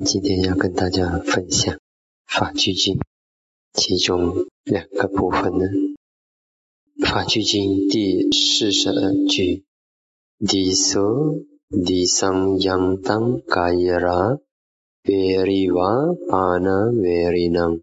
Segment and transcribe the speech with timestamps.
[0.00, 1.74] 今天要跟大家分享
[2.26, 2.96] 《法句经》
[3.74, 5.66] 其中两个部分呢，
[7.06, 9.64] 《法句经》第四十二句
[10.74, 11.34] ：“所
[11.84, 14.38] 地上扬当嘎耶拉，
[15.04, 15.84] 维利瓦
[16.28, 17.82] 巴那维利能，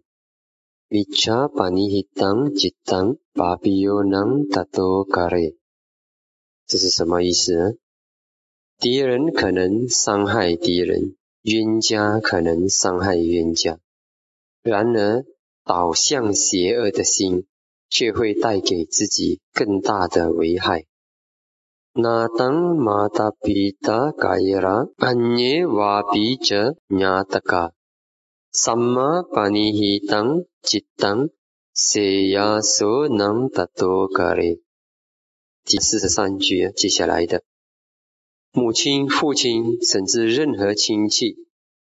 [0.88, 5.56] 维查巴尼希当吉当巴比尤能达多嘎雷。”
[6.66, 7.72] 这是什么意思呢？
[8.78, 13.78] 敌人可能伤害敌人，冤家可能伤害冤家。
[14.62, 15.24] 然而，
[15.64, 17.46] 导向邪恶的心，
[17.88, 20.84] 却会带给自己更大的危害。
[21.92, 27.72] 那当马达比达嘎耶拉安耶瓦比者亚达嘎，
[28.52, 31.30] 什么巴尼希当吉当
[31.74, 34.60] 谁呀所能达多嘎嘞？
[35.64, 37.42] 第四十三句，接下来的
[38.52, 41.36] 母亲、父亲，甚至任何亲戚，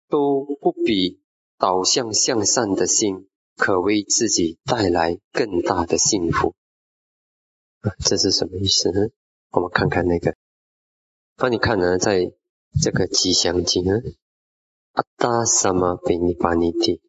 [0.08, 1.20] 都不比
[1.58, 3.28] 导向向善的心，
[3.58, 6.56] 可为自己带来更大的幸福。
[8.00, 9.10] 这是什么意思呢？
[9.52, 10.36] 我们看看那个，
[11.38, 12.32] 那你看呢，在
[12.82, 14.00] 这个吉祥经啊，
[14.94, 17.02] 阿达萨玛贝尼巴尼蒂，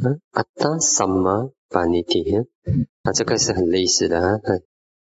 [0.00, 2.22] 嗯，阿达萨玛巴尼蒂，
[3.02, 4.40] 啊，这个是很类似的啊。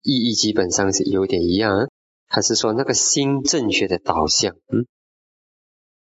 [0.02, 1.89] 意义基本上是有点一样，
[2.28, 4.86] 他是说那个心正确的导向，嗯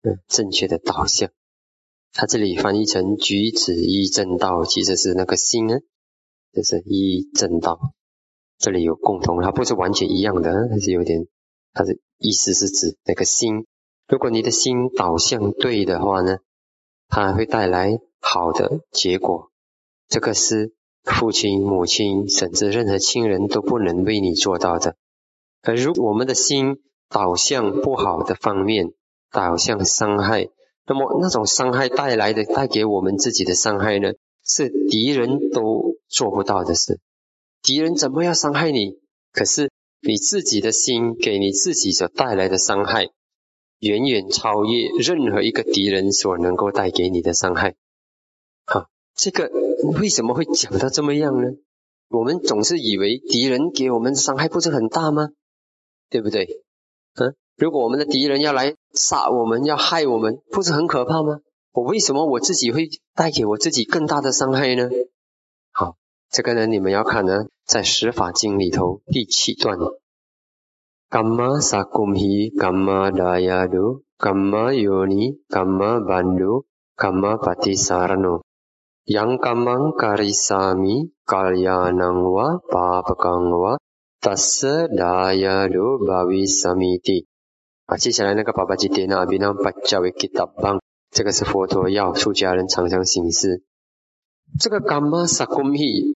[0.02, 1.30] 嗯，正确的导向。
[2.12, 5.76] 他这里翻译成举止一正道，其实是那个心呢，
[6.52, 7.78] 就是一正道。
[8.58, 11.26] 这里有共同，它不是完全一样的，它是有点，
[11.72, 13.66] 它的意思是指那个心。
[14.08, 16.38] 如果你的心导向对的话呢，
[17.08, 19.50] 它会带来好的结果。
[20.08, 20.74] 这个是。
[21.02, 24.96] 父亲、母亲，甚至任何亲人都不能为你做到的。
[25.62, 28.92] 而如我们的心导向不好的方面，
[29.30, 30.48] 导向伤害，
[30.86, 34.12] 那么那种伤害带来的、带给我们自己的伤害呢，
[34.44, 36.98] 是敌人都做不到的事。
[37.62, 38.98] 敌人怎么要伤害你？
[39.32, 39.70] 可是
[40.00, 43.08] 你自己的心给你自己所带来的伤害，
[43.80, 47.74] 远远超越任何一个敌人所能够带给你的伤害。
[48.64, 49.50] 好，这个。
[49.98, 51.48] 为什么会讲到这么样呢？
[52.10, 55.30] 我们总是以为敌人给我们伤害不是很大吗？
[56.10, 56.62] 对不对？
[57.14, 61.38] 嗯，如果我们的敌人要来杀我们，要害我们，不是很可怕吗？
[61.72, 64.90] 我为什么我自己会带给我自己更大的伤害呢？
[65.72, 65.94] 好，
[66.28, 69.78] 这个呢，你们要看呢，在《十法经》里头第七段，
[71.08, 76.66] 伽玛萨贡希伽玛达亚鲁伽玛尤尼伽玛班鲁
[76.96, 78.42] 伽玛巴提萨诺。
[79.10, 83.74] yang kamang karisami kalyanang wa papakang wa
[84.20, 87.26] tassa daya do bawi samiti
[87.86, 93.62] 啊，接下来那个爸爸吉典那比那把教为给打棒，这个是佛陀要出家人常常行事。
[94.60, 96.14] 这个伽玛萨贡希，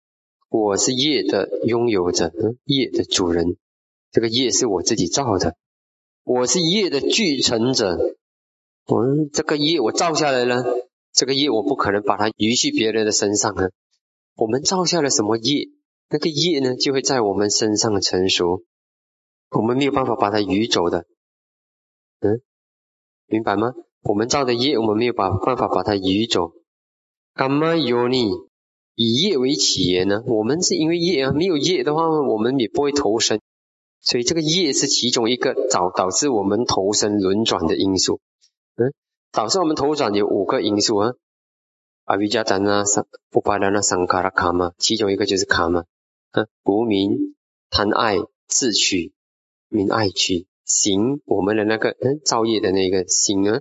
[0.50, 2.30] 我是业的拥有者，
[2.64, 3.56] 业的主人。
[4.12, 5.56] 这个业是我自己造的，
[6.22, 7.96] 我是业的继承者。
[8.86, 10.62] 我这个业我造下来了。
[11.12, 13.70] 这个业我不可能把它移去别人的身上啊！
[14.34, 15.68] 我们造下了什么业，
[16.08, 18.62] 那个业呢就会在我们身上成熟，
[19.50, 21.06] 我们没有办法把它移走的。
[22.20, 22.40] 嗯，
[23.26, 23.72] 明白吗？
[24.02, 26.52] 我们造的业，我们没有把办法把它移走。
[27.34, 28.30] 干嘛有你
[28.94, 30.22] 以业为起源呢？
[30.26, 33.40] 我们是因为业啊，没有业的话，我们也不会投生。
[34.00, 38.20] 所以这个业是其中一个导导致我们投生轮转的因素。
[38.76, 38.92] 嗯。
[39.32, 41.14] 导致我们头转有五个因素啊，
[42.04, 45.86] 阿维加丹啊、桑布巴达那桑卡拉卡嘛，其中一个就是卡嘛，
[46.34, 47.34] 啊，无名、
[47.70, 48.16] 贪爱、
[48.48, 49.12] 自取、
[49.68, 53.60] 名爱取、行，我们的那个嗯造业的那个行啊，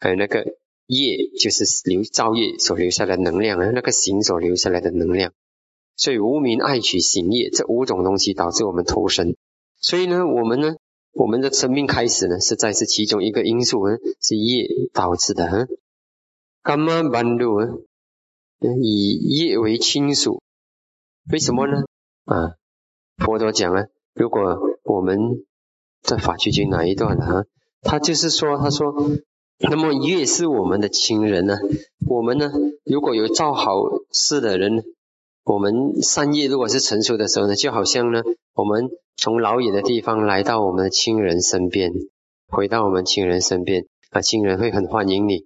[0.00, 0.44] 还有那个
[0.86, 5.32] 业，就是留造业所留下的能量啊，那个行所留下来的能量，
[5.96, 9.36] 所以无名、爱取、行业这五种东西导致我们投生，
[9.78, 10.74] 所以呢，我们呢。
[11.16, 15.48] 我们的生命开始呢，实在是其中一个因素呢，是业导致的。
[15.48, 15.68] 哈，
[16.60, 17.68] 干嘛半路啊？
[18.82, 20.42] 以业为亲属，
[21.30, 21.84] 为什么呢？
[22.24, 22.54] 啊，
[23.18, 25.18] 佛陀讲啊，如果我们
[26.02, 27.44] 在法句经哪一段啊？
[27.82, 28.94] 他就是说，他说，
[29.58, 31.56] 那么越是我们的亲人呢，
[32.08, 32.50] 我们呢，
[32.84, 33.72] 如果有造好
[34.12, 34.84] 事的人。
[35.46, 38.22] 我们善业如果是成熟的时候呢，就好像呢，
[38.54, 41.92] 我们从老远的地方来到我们的亲人身边，
[42.48, 45.44] 回到我们亲人身边啊，亲人会很欢迎你，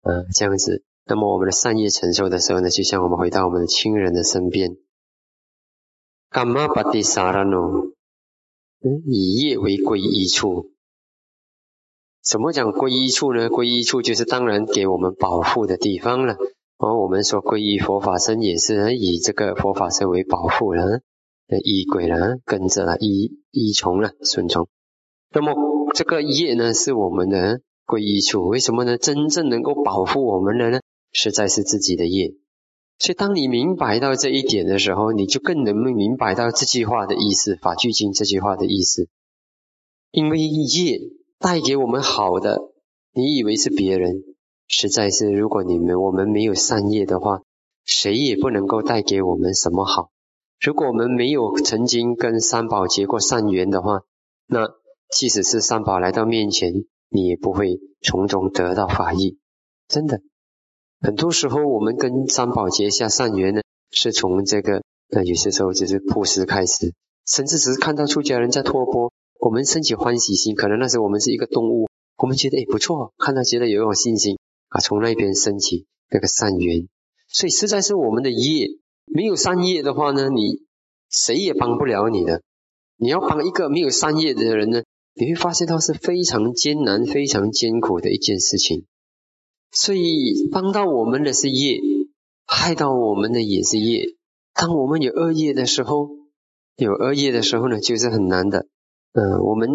[0.00, 0.82] 啊，这样子。
[1.04, 4.78] 那么我们的善业成熟的时候呢，就像我们回到我们的亲人的身边。
[6.30, 7.92] 干嘛巴蒂萨拉诺？
[9.06, 10.72] 以业为归依处，
[12.22, 13.48] 什么讲皈依处呢？
[13.48, 16.36] 皈依处就是当然给我们保护的地方了。
[16.76, 21.00] 而我们说皈依佛法僧也是以这个佛法身为保护了，
[21.64, 24.68] 依归了，跟着了，依依从了，顺从。
[25.30, 25.54] 那么
[25.94, 28.44] 这个业呢，是我们的皈依处。
[28.46, 28.98] 为什么呢？
[28.98, 32.34] 真正能够保护我们的呢，实在是自己的业。
[32.98, 39.08] 所以当你明白到这一点的时候，你就更能明白到这句话的意思，《法句经》这句话的意思。
[40.10, 41.00] 因为业
[41.38, 42.58] 带给我们好的，
[43.12, 44.24] 你以为是别人，
[44.66, 47.42] 实在是如果你们我们没有善业的话，
[47.84, 50.10] 谁也不能够带给我们什么好。
[50.60, 54.00] 如果我们没有曾经跟三宝结过善缘的话，
[54.46, 54.66] 那
[55.10, 56.72] 即使是三宝来到面前，
[57.10, 59.38] 你也不会从中得到法益。
[59.86, 60.20] 真的。
[61.00, 63.60] 很多时候，我们跟三宝结下善缘呢，
[63.90, 66.92] 是从这个呃，有些时候只是布施开始，
[67.24, 70.54] 甚至只是看到出家人在托钵，我们升起欢喜心。
[70.56, 76.88] 可能那时候我们是一个动物，我们觉得哎不错，看到觉得有一种信心啊，从那边升起那个善缘。
[77.28, 78.68] 所以实在是我们的业，
[79.06, 80.62] 没有善业的话呢，你
[81.10, 82.42] 谁也帮不了你的。
[82.96, 84.82] 你要帮一个没有善业的人呢，
[85.14, 88.86] 你会发现他是非常艰难、非常艰苦的一件事情。
[89.70, 91.78] 所以帮到我们的是业，
[92.46, 94.04] 害到我们的也是业。
[94.54, 96.08] 当我们有恶业的时候，
[96.76, 98.66] 有恶业的时候呢，就是很难的。
[99.12, 99.68] 嗯，我们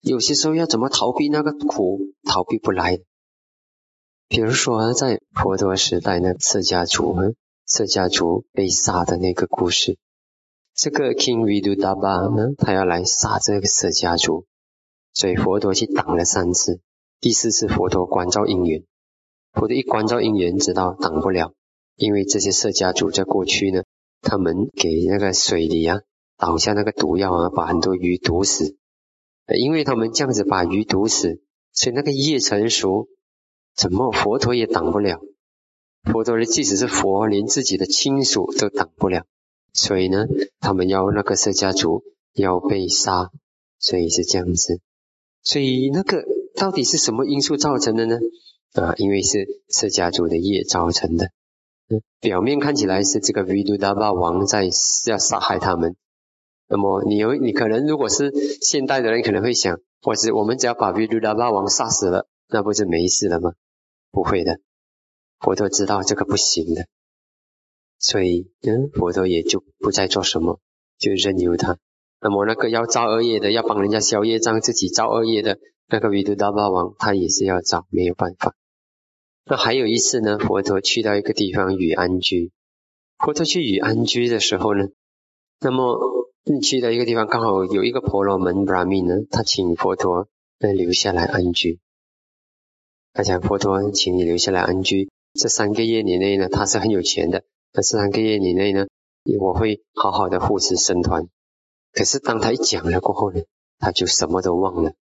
[0.00, 2.98] 有些时候要怎么逃避那个苦，逃避不来。
[4.28, 7.16] 比如说在佛陀时代呢，释迦族，
[7.66, 9.98] 释迦族被杀的那个故事，
[10.74, 14.44] 这个 King Vidudaba 呢，他要来杀这个释迦族，
[15.14, 16.80] 所以佛陀去挡了三次，
[17.20, 18.84] 第四次佛陀关照因缘。
[19.52, 21.52] 佛陀一关照因缘，知道挡不了，
[21.96, 23.82] 因为这些释迦族在过去呢，
[24.20, 26.00] 他们给那个水里啊
[26.36, 28.76] 倒下那个毒药啊，把很多鱼毒死。
[29.58, 31.40] 因为他们这样子把鱼毒死，
[31.72, 33.08] 所以那个业成熟，
[33.74, 35.20] 怎么佛陀也挡不了。
[36.04, 39.24] 佛陀的即使是佛，连自己的亲属都挡不了，
[39.72, 40.26] 所以呢，
[40.60, 42.02] 他们要那个释迦族
[42.34, 43.30] 要被杀，
[43.78, 44.80] 所以是这样子。
[45.42, 46.24] 所以那个
[46.54, 48.18] 到底是什么因素造成的呢？
[48.74, 51.30] 啊，因为是释迦族的业造成的。
[52.20, 54.68] 表面看起来是这个维度达巴王在
[55.06, 55.96] 要杀害他们。
[56.68, 58.30] 那么你有你可能如果是
[58.60, 63.52] 现代的人可能会想，或是我们只要把维度达巴王杀死了，那不是没事了吗？
[64.10, 64.58] 不会的，
[65.38, 66.86] 佛陀知道这个不行的，
[67.98, 70.60] 所以嗯，佛陀也就不再做什么，
[70.98, 71.78] 就任由他。
[72.20, 75.58] 那么那个要造恶业的，要帮人家消业障，自己造恶业的。
[75.88, 78.54] 那个维度大霸王，他也是要找，没有办法。
[79.46, 82.52] 那还有一次呢，佛陀去到一个地方与安居。
[83.18, 84.88] 佛陀去与安居的时候呢，
[85.60, 85.98] 那么
[86.44, 91.80] 你去到一个地方，刚好有一个婆罗门 Brahmin 呢，他请佛陀来留下来安居。
[93.14, 95.10] 他讲佛陀，请你留下来安居。
[95.32, 97.44] 这三个月以内呢，他是很有钱的。
[97.72, 98.86] 这三个月以内呢，
[99.40, 101.28] 我会好好的护持僧团。
[101.92, 103.40] 可是当他一讲了过后呢，
[103.78, 104.92] 他就什么都忘了。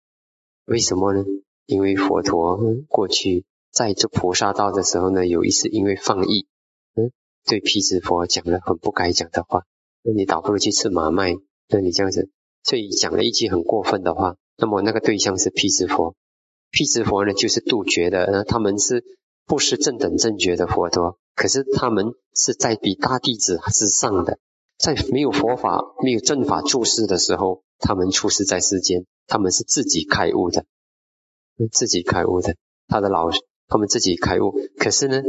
[0.67, 1.25] 为什么呢？
[1.65, 2.59] 因为佛陀
[2.89, 6.47] 过去在做菩萨道的时候呢，有一次因为放逸，
[6.95, 7.11] 嗯，
[7.47, 9.63] 对毗支佛讲了很不该讲的话。
[10.03, 11.35] 那你倒不如去吃马麦。
[11.69, 12.31] 那你这样子，
[12.63, 14.37] 所以讲了一句很过分的话。
[14.57, 16.15] 那么那个对象是毗支佛，
[16.71, 18.29] 毗支佛呢就是杜绝的。
[18.31, 19.05] 那他们是
[19.47, 21.19] 不是正等正觉的佛陀？
[21.35, 24.39] 可是他们是在比大弟子之上的，
[24.79, 29.07] 在没有佛法、没有正法注释的时候，他们出世在世间。
[29.29, 30.65] 他们是自己开悟的，
[31.73, 32.55] 自己开悟的。
[32.87, 33.29] 他的老，
[33.67, 34.55] 他们自己开悟。
[34.79, 35.21] 可是呢，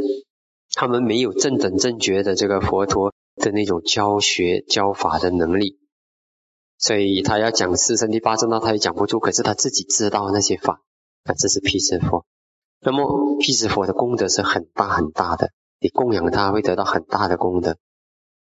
[0.74, 5.80] 他们没有正等正觉的这个佛陀的那种教学教法的能力，
[6.77, 9.20] 所以他要讲四圣谛八正道，他也讲不出。
[9.20, 10.84] 可是他自己知道那些法，
[11.24, 12.25] 那这是毗支佛。
[12.82, 15.50] 那么毗支佛的功德是很大很大的，
[15.80, 17.77] 你供养他会得到很大的功德，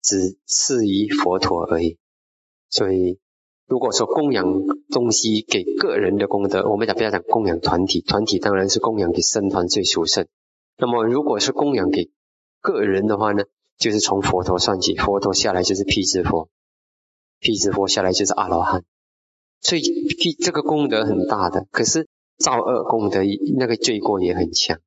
[0.04, 1.98] 只次于佛陀而已。
[2.68, 3.18] 所以。
[3.66, 4.44] 如果说供养
[4.92, 10.26] 东西给个人的功德，我们讲不要讲供养团体，团体当然是供养给僧团最殊胜。
[10.76, 12.10] 那么如果是供养给
[12.60, 13.44] 个人的话呢，
[13.78, 16.50] 就是从佛陀算起，佛陀下来就是辟支佛，
[17.40, 18.84] 辟支佛下来就是阿罗汉，
[19.62, 19.80] 所以
[20.42, 21.66] 这个功德很大的。
[21.70, 22.06] 可是
[22.36, 23.20] 造恶功德
[23.56, 24.78] 那个罪过也很强。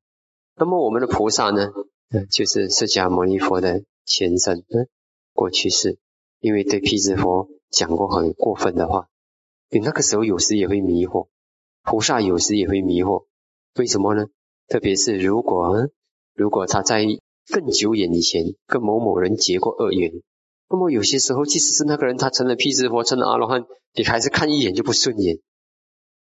[0.54, 1.72] 那么我们的菩萨呢，
[2.30, 4.64] 就是释迦牟尼佛的前身，
[5.38, 5.98] 过去是
[6.40, 7.48] 因为对辟支佛。
[7.70, 9.08] 讲过很过分的话，
[9.68, 11.28] 你那个时候有时也会迷惑，
[11.82, 13.26] 菩萨有时也会迷惑，
[13.76, 14.24] 为什么呢？
[14.68, 15.90] 特别是如果
[16.34, 17.04] 如果他在
[17.52, 20.10] 更久远以前跟某某人结过恶缘，
[20.70, 25.38] 那么有些时候即使是那个人他成了辟支佛，成了阿罗汉，你还是看一眼就不顺眼，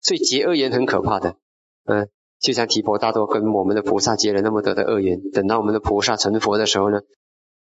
[0.01, 1.37] 所以结恶缘很可怕的。
[1.85, 2.09] 嗯，
[2.39, 7.01] 就像提婆大多跟我们的菩萨结了那么多的恶缘，等到我们的菩萨成佛的时候呢，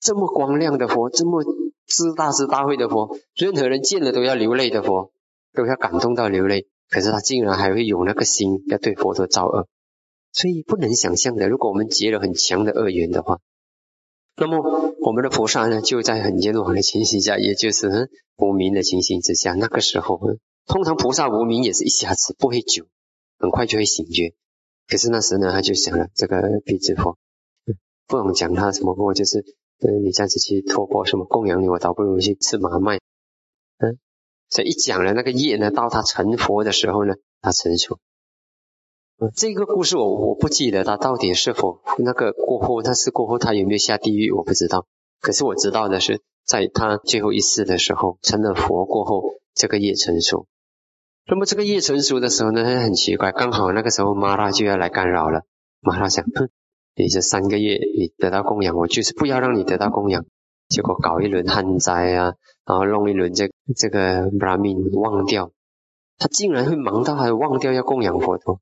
[0.04, 1.44] 这么光亮的佛，这么
[1.88, 5.14] 知大智大慧的佛，任何人见了都要流泪的佛，
[5.54, 6.68] 都要感动到流泪。
[6.90, 9.68] 可是他竟然还会有那个心要对佛陀造恶，
[10.34, 11.48] 所以不能想象的。
[11.48, 13.40] 如果我们结了很强的恶缘的话，
[14.36, 20.20] 那么我们的菩萨呢，就在很冤枉的情形下，也就是无名的情形之下，那个时候，
[20.68, 22.86] 通常菩萨无名也是一下子不会久，
[23.40, 24.34] 很快就会醒觉。
[24.88, 27.18] 可是那时呢，他就想了这个辟支佛，
[28.06, 29.44] 不能讲他什么过，就是，
[29.92, 32.98] 你这样子去托钵什么供养你，我倒不如去吃马麦。
[33.78, 33.98] 嗯，
[34.50, 38.00] 所以一讲了那个业呢，到他成佛的时候呢，他成熟。
[39.36, 44.86] 这个故事我我不记得他到底是否那个过后，但是过后他有没有下地狱我不知道。
[45.22, 49.24] 可是我知道的是，在他最后一世的时候成了佛过后，
[49.54, 50.48] 这个业成熟。
[51.26, 55.44] 那么这个业成熟的时候呢，很奇怪，刚好那个时候玛拉就要来干扰了。
[55.80, 56.50] 玛拉想，哼，
[56.96, 60.26] 你这三个月你得到供养，我就是不要让你得到供养。
[60.70, 62.34] 结果搞一轮旱灾啊，
[62.66, 65.52] 然后弄一轮这这个 Brahmin 忘掉，
[66.18, 68.60] 他竟然会忙到还忘掉要供养佛陀。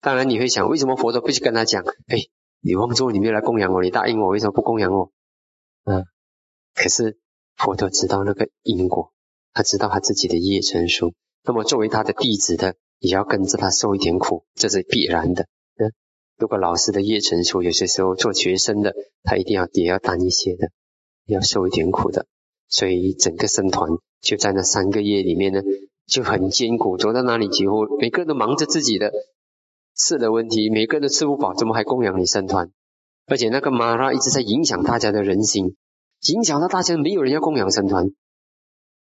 [0.00, 1.84] 当然你会想，为什么佛陀不去跟他讲？
[2.06, 2.18] 哎，
[2.60, 5.12] 你忘做，你没有来供养我，你答应我，为什么不供养我？
[5.84, 6.04] 嗯，
[6.74, 7.18] 可是
[7.56, 9.12] 佛陀知道那个因果，
[9.52, 11.12] 他知道他自己的业成熟。
[11.44, 15.46] 那么作为他的弟子的，也要跟着他受一点苦，这是必然的。
[16.38, 20.70] 如果老师的业成熟，有些时候做学生的，他一定要也要担一些的，
[21.26, 22.26] 要受一点苦的。
[22.68, 23.90] 所以整个僧团
[24.20, 25.60] 就在那三个月里面呢，
[26.06, 29.10] 就很艰苦，走到哪里几乎每个人都忙着自己的
[29.96, 32.70] 吃的问题，每个人都吃不饱，怎么还供养你僧团？
[33.26, 35.74] 而且那个玛拉一直在影响大家的人心，
[36.32, 38.06] 影响到大家没有人要供养僧团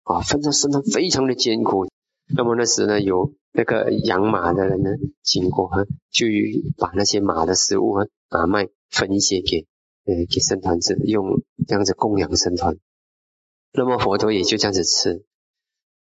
[0.04, 1.88] 啊，分到僧团非常的艰苦。
[2.28, 4.90] 那么那时呢，有那个养马的人呢
[5.22, 6.26] 经过哈，就
[6.76, 9.68] 把那些马的食物啊马麦分一些给
[10.06, 12.78] 呃给僧团吃，用这样子供养僧团。
[13.74, 15.24] 那么佛陀也就这样子吃。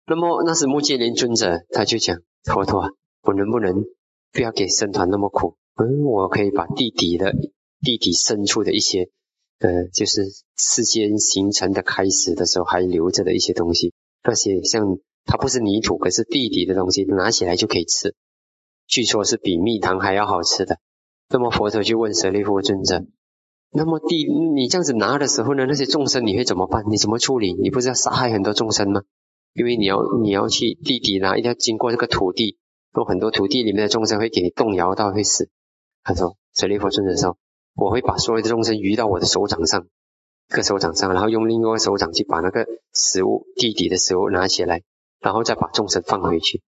[0.06, 2.88] 那么那时目犍连尊者他就讲：佛陀啊，
[3.22, 3.84] 我能不能
[4.32, 5.56] 不要给僧团那么苦？
[5.74, 7.34] 嗯，我可以把地底的
[7.82, 9.10] 地底深处的一些
[9.58, 10.22] 呃，就是
[10.56, 13.92] 世间形成的开始的时候还留着的一些东西，
[14.24, 14.98] 那些像。
[15.30, 18.14] 它不是泥土，可是地底的东西，拿起来就可以吃。
[18.86, 20.78] 据说是比蜜糖还要好吃的。
[21.28, 23.04] 那么佛陀就问舍利弗尊者
[23.70, 26.82] ：“那么地你这样子拿的时候呢，那些众生你会怎么办？
[26.88, 27.52] 你怎么处理？
[27.52, 29.02] 你不是要杀害很多众生吗？
[29.52, 32.56] 因为你要你要去地底拿，一定要经过这个土地，
[32.96, 35.50] 有很多土地里面的众生会给你动摇到会死。”
[36.02, 37.36] 他说：“舍利弗尊者说，
[37.74, 39.86] 我会把所有的众生移到我的手掌上，
[40.48, 44.80] 一个手掌上，然后用另一个手掌去把那个食物地底的食物拿起来。”
[45.20, 46.62] 然后再把众生放回去，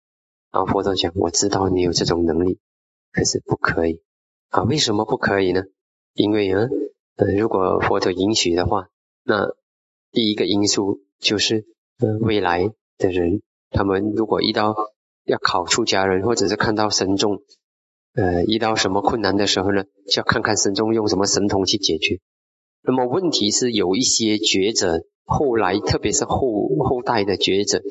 [0.52, 2.60] 然后佛陀讲：“我知道你有这种能力，
[3.12, 4.02] 可是不可以
[4.50, 4.64] 啊？
[4.64, 5.64] 为什么不可以呢？
[6.14, 6.62] 因为啊，
[7.18, 8.88] 呃，如果佛陀允许的话，
[9.24, 9.54] 那
[10.12, 11.66] 第一个因素就是，
[12.00, 14.74] 呃，未来的人，他们如果遇到
[15.26, 17.42] 要考出家人，或者是看到神众，
[18.14, 22.22] 呃，遇到什么困难的时候呢，就要看看神众用什么神通去解决。
[22.82, 27.82] 那么问题是有一些觉者，后来特别是后后代的觉者。”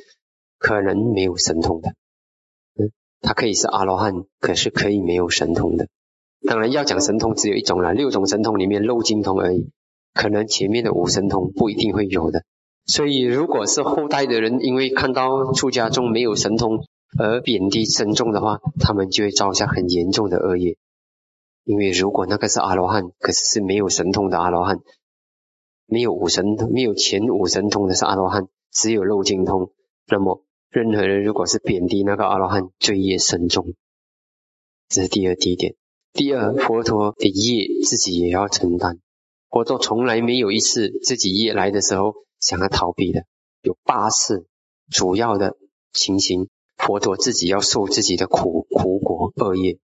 [0.58, 1.90] 可能没有神通的，
[2.78, 5.88] 嗯，他可以是阿罗汉，可是可以没有神通的。
[6.46, 9.70] 当然要讲神通，只有一种了，六种神通里面漏精通而已。
[10.14, 12.42] 可能前面的五神通不一定会有的。
[12.86, 16.84] 所以，如果是后代的人，因为看到出家中没有神通
[17.18, 20.76] 而贬低僧众的话，他们就会造下很严重的恶业。
[21.64, 24.78] 因为如果那个是阿罗汉，可是是没有神通的阿罗汉，
[25.86, 29.72] 没有五神通，没有前五神通的是阿罗汉，只有漏精通，
[30.06, 30.45] 那么。
[30.76, 33.72] 任何人如果是贬低那个阿罗汉，罪业深重，
[34.90, 35.74] 这是第二第一点。
[36.12, 38.98] 第二，佛陀的业自己也要承担。
[39.48, 43.24] 佛陀从来没有一次自己业来的时候想要逃避的，
[43.62, 44.48] 有八次
[44.90, 45.56] 主要的
[45.94, 49.78] 情形，佛陀自己要受自己的苦苦果恶业。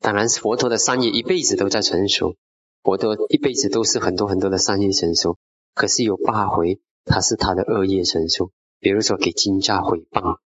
[0.00, 2.34] 当然，佛陀的善业一辈子都在成熟，
[2.82, 5.38] 佛陀一辈子都是很多很多的善业成熟。
[5.74, 8.50] 可是有八回，他是他的恶业成熟。
[8.84, 10.40] 比如说给金吒毁谤，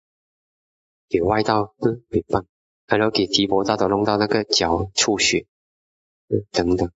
[1.09, 2.47] 给外道嗯毁谤，
[2.85, 5.47] 还有给提婆大多弄到那个脚出血，
[6.29, 6.91] 嗯等等，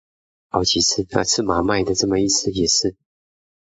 [0.48, 2.96] 好几次，啊吃马麦的这么一次也是，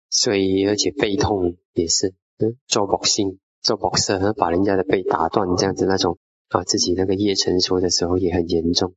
[0.09, 8.93] 所以而且背痛也是，嗯做搏心做搏色，把人家的背打断这样子那种，啊自己那个业成熟的时候也很严重，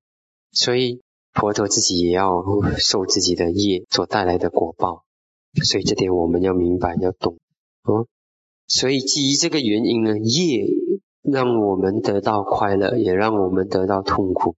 [0.52, 2.44] 所以佛陀自己也要
[2.78, 5.04] 受自己的业所带来的果报，
[5.64, 7.36] 所以这点我们要明白要懂，
[7.82, 8.06] 嗯。
[8.70, 10.64] 所以基于这个原因呢，业
[11.22, 14.54] 让我们得到快乐，也让我们得到痛苦。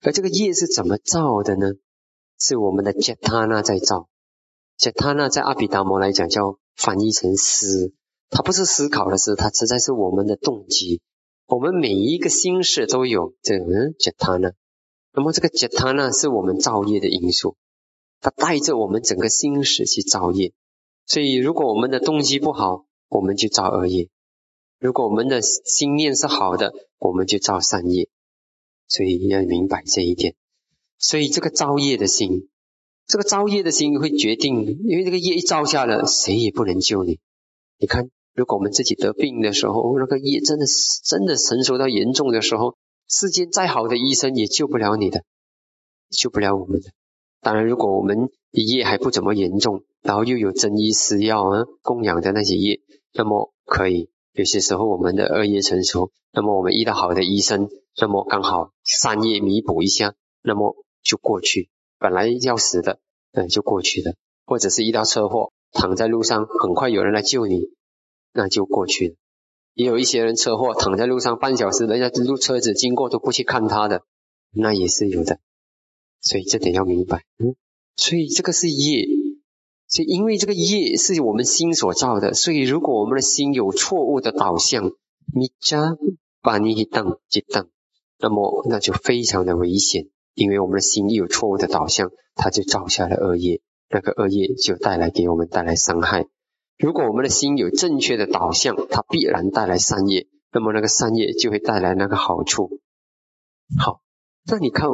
[0.00, 1.66] 而这个业是怎么造的呢？
[2.38, 4.08] 是我们的杰他那在造。
[4.78, 7.92] 杰他那在阿毗达摩来讲叫翻译成思，
[8.30, 11.02] 它不是思考的思，它实在是我们的动机。
[11.46, 14.54] 我们每一个心事都有这个杰他那。
[15.12, 17.56] 那么这个杰他那是我们造业的因素，
[18.22, 20.54] 它带着我们整个心事去造业。
[21.04, 24.08] 所以如果我们的动机不好，我们就造恶业；
[24.78, 28.08] 如果我们的心念是好的，我们就造善业。
[28.88, 30.34] 所以要明白这一点。
[30.98, 32.48] 所以这个造业的心，
[33.06, 37.18] 这个造业的心会决定，因为这个业一造下了，谁也不能救你。
[37.78, 42.76] 你看，如果我们自己得病的时候，那个业真的是真的成熟到严重的时候，
[43.08, 45.24] 世间再好的医生也救不了你的，
[46.10, 46.90] 救不了我们的。
[47.40, 52.80] 当然，如果我们业还不怎么严重，然后又有真医施药啊供养的那些业，
[53.14, 54.10] 那么可以。
[54.32, 57.68] 有些时候我们的恶业成熟，那么我们遇到好的医生，
[58.00, 60.76] 那么刚好善业弥补一下，那么。
[61.04, 63.00] 就过去，本来要死的，
[63.32, 64.14] 嗯，就过去了。
[64.46, 67.72] 或者是遇到车祸，躺在路上，很快有人来救你，
[68.32, 69.14] 那就过去了。
[69.74, 74.04] 也有一些人车祸躺在路上半小时，人家路车子经过都不去看他的，
[74.52, 75.40] 那也是有的。
[76.20, 77.56] 所以这点要明白，嗯，
[77.96, 79.04] 所以这个是业，
[79.92, 84.86] 所以因为这个业是我们心所造的，所以如果我们的心有错误的导向，
[85.34, 85.98] 你加
[86.40, 87.68] 把你一当即当，
[88.18, 90.08] 那么那就非常的危险。
[90.32, 96.26] 因为我们的心有错误的导向，它就造下了恶业，那个恶业就带来给我们带来伤害。
[96.78, 102.80] 如果我们的心有正确的导向，它必然带来善业，那么那个善业就会带来那个好处。
[103.78, 104.00] 好，
[104.46, 104.88] 那你看，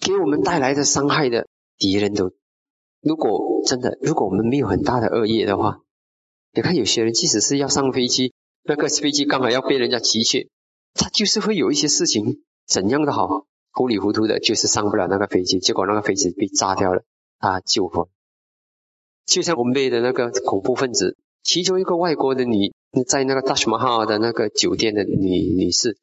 [0.00, 1.46] 给我们带来的伤害的
[1.78, 2.32] 敌人都，
[3.00, 5.80] 如果真的，如果我们没有很大的恶业的话，
[6.52, 8.32] 你看有些人即使是要上飞机，
[8.64, 10.50] 那个飞机刚好要被人家骑去，
[10.94, 13.46] 他就是会有一些事情怎样的好。
[13.72, 17.04] 糊里糊涂的，就是上不了那个飞机，结果那个飞机被炸掉了，
[17.38, 18.08] 他救活。
[19.26, 22.74] 就像我们背的那个恐怖分子，其中一个外国的女，
[23.06, 25.98] 在那个大什么号的那个酒店的女女士，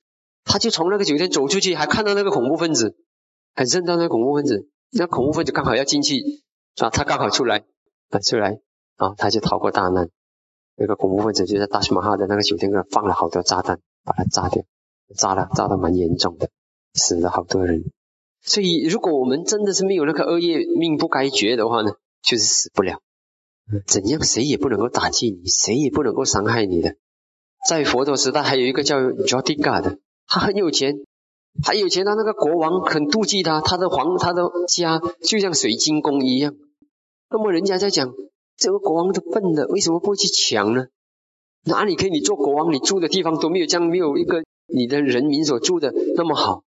[0.45, 2.95] 她就从那个酒店走出去，还看到那个恐怖分子，
[3.53, 6.23] 还认到那个恐怖分子，那恐怖分子刚好要进去，
[6.77, 7.65] 啊，他刚好出来，
[8.09, 8.59] 啊，出来，
[8.95, 10.09] 啊，他就逃过大难。
[10.75, 14.63] 那个恐怖分子就在大西马哈的那个酒店那放了好多炸弹，把它炸掉，
[15.15, 16.49] 炸了，炸的蛮严重的。
[16.93, 17.83] 死了好多人，
[18.41, 21.91] 所以如果我们真的是没有那个恶业命不该绝的话呢，
[22.23, 22.99] 就是死不了。
[23.85, 26.95] 怎样谁也不能够打击你，谁也不能够伤害你的。
[27.67, 30.95] 在佛陀时代，还有一个叫 Jodiga 的，他很有钱，
[31.63, 32.05] 很有钱。
[32.05, 36.53] 他那个国王很妒忌他，他的皇他的家就像水晶宫一样。
[37.29, 38.13] 那么人家在讲，
[38.55, 40.87] 这个国王都笨的，为什么不去抢呢？
[41.65, 42.09] 哪里可以？
[42.09, 46.63] 你做国王，你住的地方都没有这样，没有一个你的人民所住的那么好。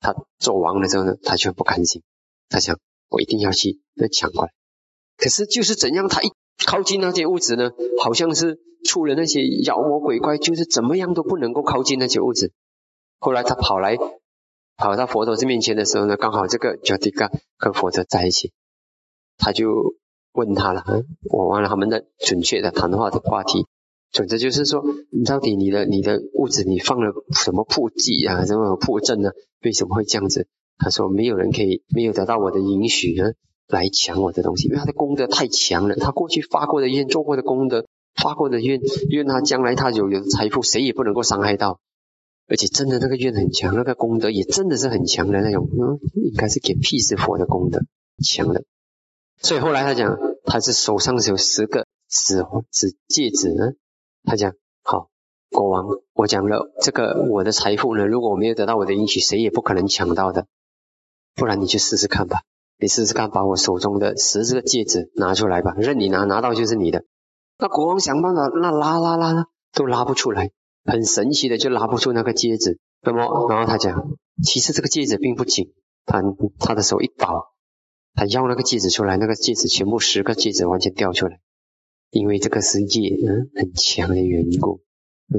[0.00, 2.02] 他做王了之后呢，他却不甘心，
[2.48, 4.52] 他想我一定要去那抢过来。
[5.16, 6.32] 可是就是怎样，他一
[6.66, 7.70] 靠近那些物质呢，
[8.02, 12.52] 好像是出了那些妖魔鬼怪，就是怎么样都不能够靠近那些物质。
[13.20, 13.96] 后来他跑来，
[14.76, 18.52] 跑到佛陀这面前的时候呢，刚好这个叫迪嘎跟佛陀在一起，
[19.38, 19.94] 他就
[20.32, 20.84] 问他了，
[21.30, 23.66] 我忘了他们的准确的谈话的话题。
[24.10, 29.30] 总之就是说，你到底你的你的屋子你放了什么铺剂啊，什么铺阵呢？
[29.62, 30.46] 为什么会这样子？
[30.78, 33.32] 他说没有人可以没有得到我的允许呢，
[33.68, 35.96] 来抢我的东西，因为他的功德太强了。
[35.96, 41.80] 他过去发过的愿、做过的功德、发过的愿，愿他将来他有有财富，谁也不能够伤害到。
[42.48, 45.68] 而且真的那个愿很强，那个功德也真的是很强的那种，
[46.14, 47.80] 应该是给辟支佛的功德
[48.22, 48.64] 强的。
[49.42, 53.72] 所以后来他讲，他是手上有十个紫紫戒指呢。
[54.24, 54.52] 他讲
[54.82, 55.08] 好，
[55.50, 60.46] 国王，我讲了这个我的财富呢，如果我没有得到我的允许，谁也不可能抢到的。
[61.34, 62.42] 不然你去试试看吧，
[62.78, 67.04] 你试试看，把我手中的十这个戒指拿出来吧，任你拿，拿到就是你的。
[67.58, 70.50] 那国王想办法，那拉拉拉拉都拉不出来，
[70.84, 72.78] 很神奇的就拉不出那个戒指。
[73.00, 74.08] 那么，然后他讲，
[74.44, 75.72] 其实这个戒指并不紧，
[76.06, 76.22] 他
[76.60, 77.51] 他的手一倒，
[78.14, 81.40] 他要那个戒指出来，那个戒指全部十个戒指完全掉出来。
[82.10, 84.82] 因为这个是业，嗯，很强的缘故，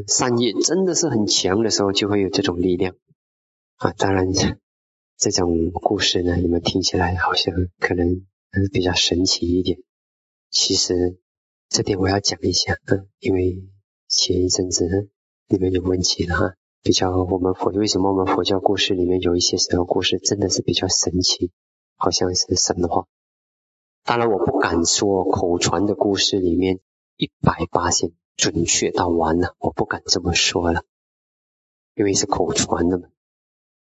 [0.08, 2.96] 善业真的是很强的时候，就会有这种力量
[3.76, 3.92] 啊。
[3.92, 4.28] 当然，
[5.18, 8.24] 这种故事呢，你们听起来好像可能
[8.72, 9.78] 比较神奇一点。
[10.50, 11.20] 其实
[11.70, 13.64] 这点我要讲一下，嗯，因为
[14.08, 15.10] 前一阵子
[15.48, 21.52] 你们有问题了哈，比较我们佛为什么我们佛教故事里面有一些时候故事真的是比较神奇，
[22.04, 23.08] 好像是神话。
[24.04, 26.82] 当然，我不敢说口传的故事里面
[27.16, 30.84] 一百八千准确到完了，我不敢这么说了，
[31.96, 33.08] 因为是口传的嘛。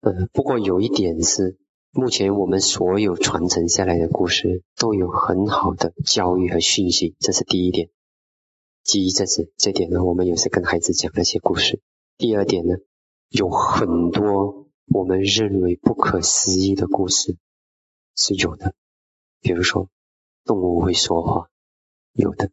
[0.01, 1.57] 嗯，不过有一点是
[1.93, 7.89] 目前我们所有传承下来的故事都有很好的教育和讯息，这是第一点。
[8.83, 11.81] 记忆这是这点呢，我们也是跟孩子讲那些故事。
[12.17, 12.75] 第二点呢，
[13.29, 17.37] 有很多我们认为不可思议的故事
[18.21, 18.75] 是有的，
[19.41, 19.89] 比如说
[20.45, 21.49] 动物会说话，
[22.13, 22.51] 有的。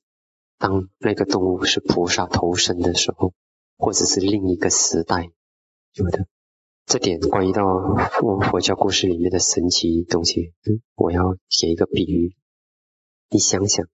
[0.60, 3.34] 当那个动物是菩萨投生的时候，
[3.78, 5.32] 或者是另一个时代，
[5.94, 6.28] 有的。
[6.86, 7.64] 这点关于到
[8.12, 10.54] 佛佛教故事里面的神奇东西，
[10.94, 12.36] 我要写一个比喻。
[13.30, 13.88] 你想想，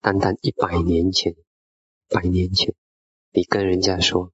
[0.00, 1.34] 单单一百年前，
[2.08, 2.72] 百年前，
[3.32, 4.30] 你跟人家说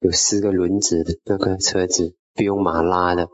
[0.00, 3.28] 有四个轮子的那个车子不用马拉的，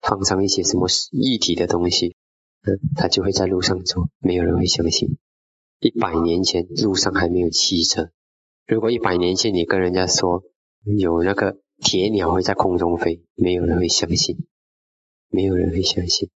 [0.00, 2.14] 放上一些什么液体的东西，
[2.62, 5.16] 嗯，他就会在路上走，没有人会相信。
[5.80, 8.10] 一百年前路上还没有汽车，
[8.66, 10.42] 如果一百年前你跟人家说
[10.98, 11.58] 有那个。
[11.78, 14.46] 铁鸟会在空中飞，没有人会相信，
[15.28, 16.30] 没有人会相信，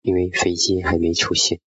[0.00, 1.58] 因为飞机还没出现。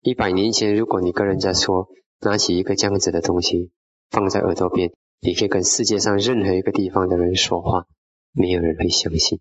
[0.00, 1.90] 一百年前，如果你跟人家说
[2.22, 3.70] 拿起一个这样子的东西
[4.08, 7.84] 放在耳朵边，你可以跟世界上任何一个地方的人说话，
[8.32, 9.40] 没有人会相信，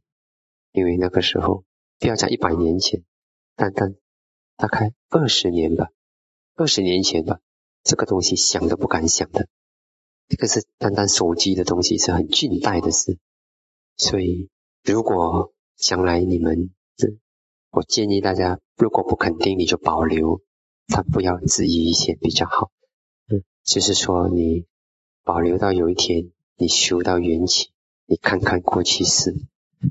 [0.77, 1.63] 因为那个时候
[1.97, 3.03] 不要讲一百年前，
[3.55, 3.95] 单单
[4.57, 5.89] 大概二十年吧，
[6.53, 7.39] 二十年前吧，
[7.81, 9.47] 这个东西想都不敢想的。
[10.27, 13.17] 这个是单单手机的东西是很近代的事，
[13.95, 14.49] 所以
[14.83, 16.69] 如果将来你们，
[17.71, 20.43] 我建议大家，如果不肯定，你就保留，
[20.85, 22.69] 他不要质疑一些比较好。
[23.29, 24.67] 嗯，就是说你
[25.23, 27.71] 保留到有一天你修到缘起，
[28.05, 29.35] 你看看过去式，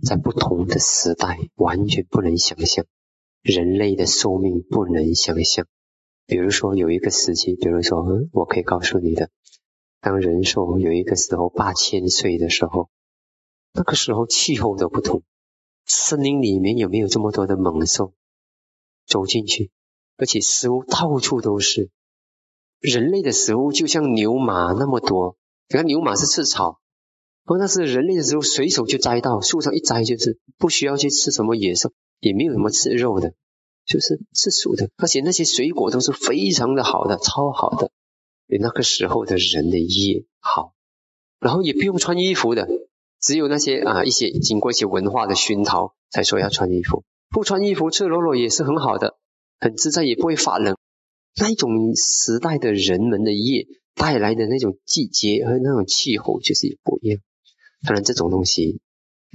[0.02, 2.84] 在不同的时代完全不能想象，
[3.42, 5.66] 人类的寿命不能想象。
[6.26, 9.30] 比如说有一个时期，比如说我可以告诉你的。
[10.00, 12.90] 当人寿有一个时候八千岁的时候，
[13.72, 15.22] 那个时候气候都不同，
[15.84, 18.12] 森林里面有没有这么多的猛兽
[19.06, 19.70] 走进去？
[20.16, 21.90] 而且食物到处都是，
[22.80, 25.36] 人类的食物就像牛马那么多。
[25.68, 26.80] 你看牛马是吃草，
[27.46, 33.34] 不那是人类的时候随手就摘到树上一摘就是，不需要去吃什么野兽，也没有什么吃肉的，
[33.86, 34.90] 就是吃素的。
[34.96, 37.92] 而且那些水果都是非常的好的，超好的。
[38.48, 40.72] 比那个时候的人的业好，
[41.40, 42.68] 然后也不用穿衣服的，
[43.20, 49.16] 只有那些啊一些经过一些文化的熏陶才说要穿衣服，不穿衣服赤裸裸也是很好的，
[49.60, 50.76] 很自在也不会发冷。
[51.38, 57.20] 那一种时代的人们的业带来的那种季节和那种气候就是也不一样。
[57.82, 58.80] 当然这种东西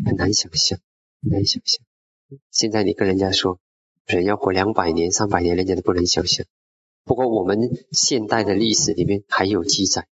[0.05, 0.79] 很难想象，
[1.21, 1.85] 很难想象。
[2.49, 3.59] 现在你跟人家说
[4.05, 6.45] 人要活两百年、三百年，人家都不能想象。
[7.03, 7.57] 不过，我们
[7.91, 10.07] 现代的历史里面还有记载，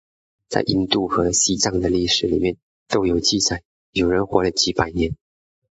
[0.48, 2.56] 在印度和西藏的历史里面
[2.88, 5.16] 都有记载，有人活了几百年。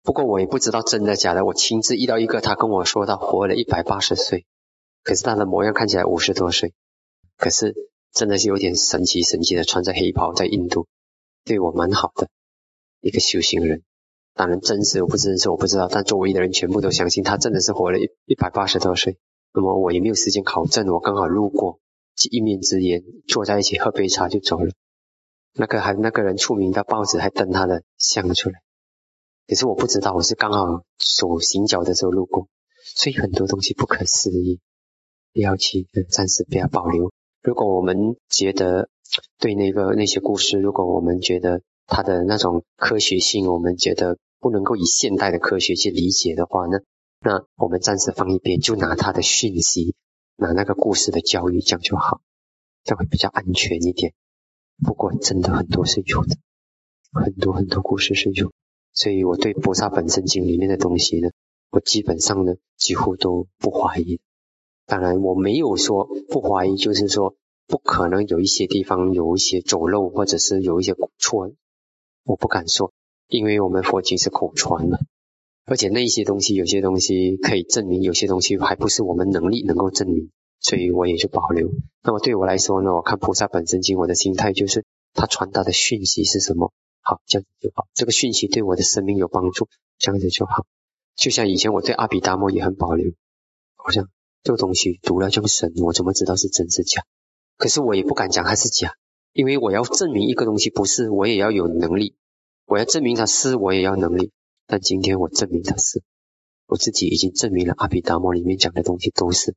[0.03, 1.45] 不过我也不知道真的假的。
[1.45, 4.45] 我亲自遇到一个，他跟我说他活了一百八十岁，
[5.03, 6.73] 可是他的模样看起来五十多岁，
[7.37, 7.73] 可是
[8.11, 10.85] 真的是有点神奇神奇的，穿着黑袍在印度，
[11.43, 12.29] 对我蛮好的
[13.05, 13.83] 一个修行人。
[14.33, 19.19] 当然真实我不真实我不知道，但周围的人全部都相信他真的是活了一一百八十多岁。
[19.53, 21.79] 那么我也没有时间考证，我刚好路过，
[22.31, 24.73] 一面之缘，坐在一起喝杯茶就走了。
[25.53, 28.55] 那个还那个人出名的报纸还登他的像出来，
[29.47, 32.49] 可是我不知道，我是刚好走行脚的时候路过，
[32.83, 34.59] 所以很多东西不可思议，
[35.31, 37.13] 不要去，暂时不要保留。
[37.41, 38.89] 如果我们觉得
[39.39, 46.79] 对那个那些故事，如果我们觉得它的那种科学性，我们觉得不能够以现代的科学去理解的话呢？
[47.19, 49.95] 那我们暂时放一边，就拿他的讯息，
[50.35, 52.21] 拿那个故事的教育讲就好，
[52.83, 54.13] 这样会比较安全一点。
[54.83, 56.37] 不过真的很多是有的，
[57.13, 58.51] 很多很多故事是有，
[58.93, 61.29] 所以我对《菩萨本身经》里面的东西呢，
[61.71, 64.19] 我基本上呢几乎都不怀疑。
[64.85, 67.35] 当然我没有说不怀疑，就是说
[67.67, 71.51] 不可能有一些地方有一些走漏，或者是有一些错，
[72.25, 72.91] 我不敢说，
[73.27, 74.99] 因为我们佛经是口传的。
[75.65, 81.69] 而且那些东西，有些东西可以证明，有些东西还不是我们能力能够证明，所以我也就保留。
[82.03, 87.87] 那么对我来说呢，我看菩萨本身经，我的心态就是他传达的讯息是什么，好这样子就好。
[87.93, 90.65] 这个讯息对我的生命有帮助，这样子就好。
[91.15, 93.11] 就像以前我对阿毗达摩也很保留，
[93.75, 94.09] 好像
[94.43, 97.03] 这个东西读了这么神，我怎么知道是真是假？
[97.57, 98.93] 可是我也不敢讲它是假，
[99.35, 102.15] 因为我要证明一个东西不是，我也要有能力；
[102.65, 104.31] 我要证明它是，我也要能力。
[104.65, 106.01] 但今天我证明它是，
[106.67, 109.53] 我自己已经证明了阿毗达摩里面讲的东西都是。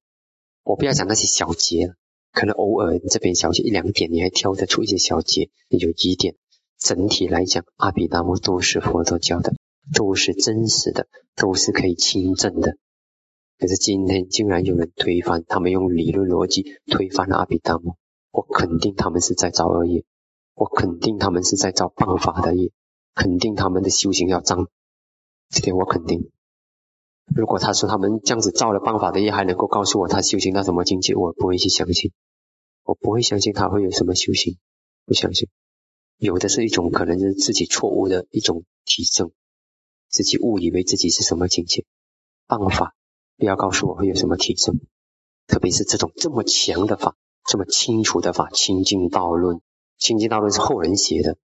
[0.64, 1.94] 我不要讲那些小节了，
[2.32, 6.34] 可能偶尔这边小节一两点，你还挑得出一些小节，有几点。
[6.76, 9.54] 整体来讲，阿毗达摩都是佛陀教的，
[9.94, 12.76] 都是真实的，都是可以亲证的。
[13.60, 17.96] 可是今天竟然有人推翻，他们用理论逻辑推翻了阿毗达摩。
[18.30, 20.04] 我肯定他们是在造恶业，
[20.54, 22.70] 我肯定他们是在造谤法的业，
[23.14, 24.68] 肯定他们的修行要脏，
[25.48, 26.30] 这点我肯定。
[27.34, 32.12] 如果他说他们这样子造了谤法的业，还能够告诉我他修行到什么境界，我不会去相信，
[32.84, 34.58] 我不会相信他会有什么修行，
[35.04, 35.48] 不相信。
[36.16, 39.30] 有的是一种可能是自己错误的一种体证，
[40.08, 41.84] 自己误以为自己是什么境界，
[42.46, 42.94] 谤法。
[43.36, 44.80] 不要告诉我会有什么提升，
[45.46, 47.14] 特别是这种这么强的法，
[47.48, 49.56] 这么清楚的法，《清净道论》。
[49.96, 51.38] 《清净道论》是后人写的，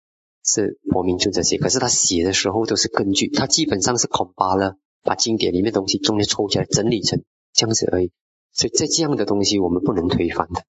[0.43, 1.57] 是佛明尊者写。
[1.57, 8.11] 可是他写的时候都是根据，他基本上是恐巴了，把经典里面东西中间抽起来整理成这样子而已。
[8.51, 10.65] 所以在这样的东西，我们不能推翻的。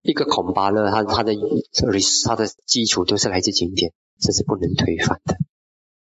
[0.00, 1.34] 一个孔巴勒，他他的
[2.24, 5.36] 他的基础都是来自经典，这是不能推翻的。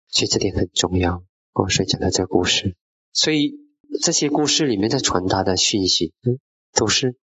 [0.09, 1.23] 所以这点很重要。
[1.53, 2.75] 我所以讲到这个故事，
[3.11, 3.67] 所以。
[4.03, 6.37] 这些故事里面在传达的讯息，嗯，
[6.75, 7.17] 都是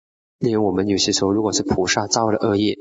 [0.45, 2.77] 因为我们有些时候，如果是菩萨造了恶业，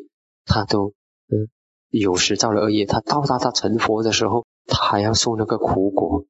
[0.46, 0.94] 他都，
[1.30, 1.50] 嗯，
[1.90, 6.26] 有时造了恶业，他到达他成佛的时候，他还要受那个苦果。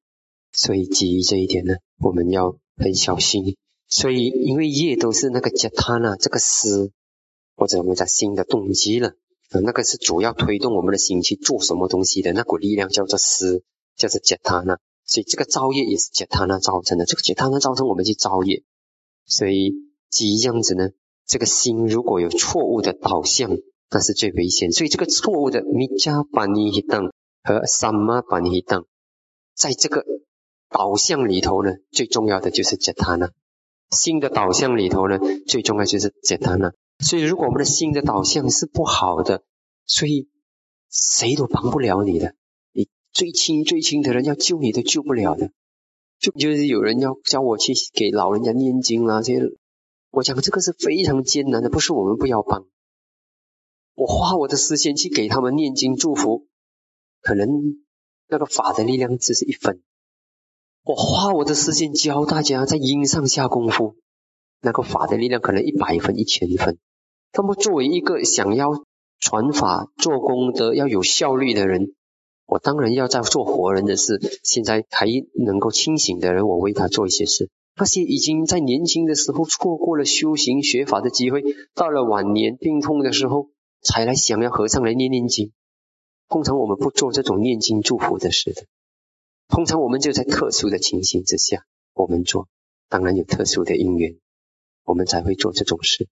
[0.52, 3.58] 所以基于这一点呢，我们要很小心。
[3.88, 6.92] 所以因为业都是那个杰他呢，这个思，
[7.56, 9.10] 或者我们讲心的动机了，
[9.50, 13.64] 啊，那个是主要推动我们的心去做什么东西的那股力量叫做思，
[13.96, 14.78] 叫做杰他呢。
[15.06, 18.64] 所以这个造业也是解他那造成的，这个解他那造成我们去造业，
[19.26, 19.74] 所以
[20.10, 20.90] 基于这样子呢，
[21.26, 23.58] 这个心如果有错误的导向，
[23.90, 24.72] 那是最危险。
[24.72, 27.12] 所以这个错误的米迦巴尼希当
[27.44, 28.86] 和萨玛巴尼希当，
[29.56, 30.06] 在这个
[30.70, 33.30] 导向里头呢，最重要的就是解他呢。
[33.92, 36.72] 心的导向里头呢，最重要就是解他呢。
[37.00, 39.44] 所以如果我们的心的导向是不好的，
[39.86, 40.30] 所以
[40.90, 42.34] 谁都帮不了你的。
[42.72, 45.52] 你最亲最亲的人要救你都救不了的，
[46.20, 49.42] 就就是有人要叫我去给老人家念经啦，这些
[50.14, 52.68] 我讲这个是非常艰难的，不是我们不要帮，
[53.96, 56.46] 我花我的时间去给他们念经祝福，
[57.20, 57.50] 可能
[58.28, 59.82] 那个法的力量只是一分，
[60.84, 63.96] 我花我的时间教大家在因上下功夫，
[64.62, 66.78] 那个法的力量可能一百分一千分。
[67.36, 68.70] 那么作为一个想要
[69.20, 71.96] 传法做功德要有效率的人。
[72.46, 74.20] 我当然要在做活人的事。
[74.44, 75.08] 现在还
[75.44, 77.50] 能够清醒的人，我为他做一些事。
[77.76, 83.50] 那些已经在年轻的时候错过了修行学法的机会，到了晚年病痛的时候
[83.82, 85.52] 才来想要和尚来念念经。
[86.30, 88.66] 通常我们不做这种念经祝福的事的。
[89.48, 92.48] 通常我们就在特殊的情形之下，我们做。
[92.90, 94.16] 当然有特殊的因缘，
[94.84, 96.08] 我们才会做这种事。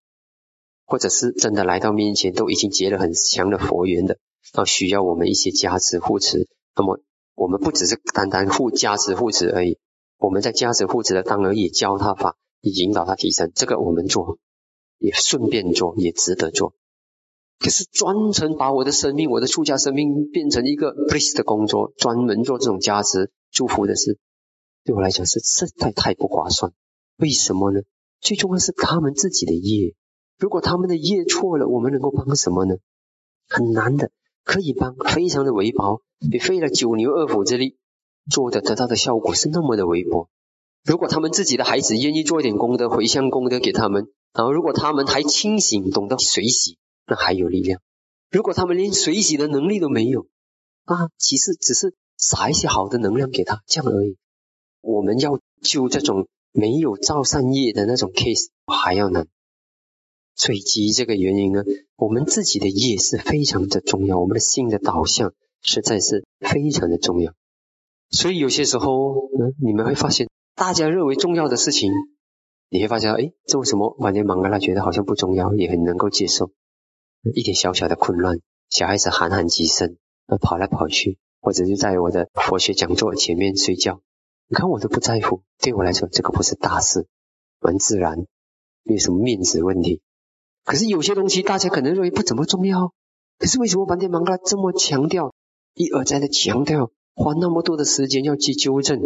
[0.85, 4.17] 或者是真的来到面前，都已经结了很强的佛缘的。
[4.55, 6.99] 要需要我们一些加持护持，那么
[7.35, 9.77] 我们不只是单单护加持护持而已，
[10.21, 14.37] 我们在加持护持的当儿也教他法，也引导他提升，这个我们做，
[14.99, 16.75] 也顺便做，也值得做。
[17.59, 24.19] 可是专程把我的生命，我的出家生命变成一个 priest 的工作，专门做这种加持祝福的事，
[24.85, 26.71] 对我来讲是实在太不划算。
[27.17, 27.81] 为什么呢？
[28.19, 29.95] 最重要是他们自己的业，
[30.37, 32.75] 如果他们的业错了，我们能够帮什么呢？
[33.49, 34.11] 很难的。
[34.43, 37.77] 可以帮，非常的微薄，你费了九牛二虎之力
[38.29, 40.29] 做的得到的效果是那么的微薄。
[40.83, 47.81] 如果他们自己的孩子愿意做一点功德，回向功德给他们，然后如果他们还清醒，懂得水洗，那还有力量。
[48.31, 50.27] 如果他们连水洗的能力都没有，
[50.85, 54.17] 啊，其实只是撒一些好的能量给他，这样而已。
[54.81, 59.27] 我们要救这种没有造善业的那种 case 还要难。
[60.35, 61.63] 所以基于这个原因呢，
[61.95, 67.33] 我们自己的业是非常的重要，我们的心的导向实在是非常的重要。
[68.11, 71.91] 所以有些时候，嗯，你们会发现，大家认为重要的事情，
[72.69, 76.51] 你会发现，哎，为什么晚点忙啊，他觉得好像不重要，也很能够接受。
[77.33, 79.97] 一点小小的混乱，小孩子喊喊几声，
[80.41, 84.01] 跑来跑去，或者是在我的佛学讲座前面睡觉，
[84.47, 85.43] 你看我都不在乎。
[85.59, 87.07] 对我来说，这个不是大事，
[87.59, 88.25] 蛮自然，
[88.83, 90.01] 没有什么面子问题。
[90.65, 92.93] 可是有些东西大家可能认为不怎么重要，
[93.37, 95.33] 可是为什么梵天芒格拉这么强调，
[95.75, 98.99] 一而再的强调，花那么多的时间要去纠正？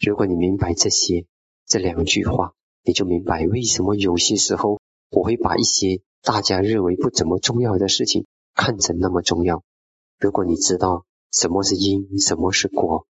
[0.00, 1.26] 如果你明白这些
[1.66, 2.54] 这两句话，
[2.84, 9.62] 你就明白为什么有些时候我会把一些大家认为不怎么重要的事情看成那么重要。
[10.18, 13.06] 如果你知道什么是因，什么是果，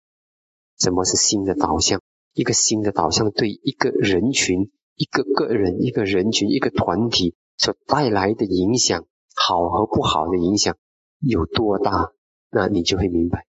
[0.79, 2.01] 什么是新的导向，
[2.35, 7.35] 一个新的导向对一个人群、一个个人、一个人群、一个团体。
[7.61, 10.77] 所带来的影响，好和不好的影响
[11.19, 12.13] 有多大，
[12.53, 13.48] 那你就会明白。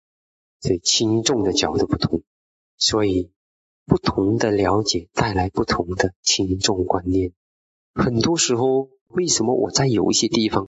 [0.61, 2.21] 所以轻重的角度不同，
[2.77, 3.31] 所以
[3.85, 7.31] 不同的了解带来不同的轻重观念。
[7.93, 10.67] 很多时候，为什么我在有一些地方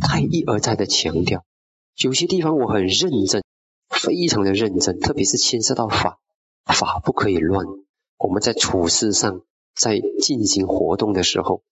[0.00, 1.44] 太一而再的强调，
[1.96, 3.42] 有些地方我很认真，
[3.88, 6.18] 非常的认真，特别是牵涉到法，
[6.64, 7.66] 法不可以乱。
[8.18, 9.42] 我们在处事上，
[9.74, 11.62] 在进行活动的时候，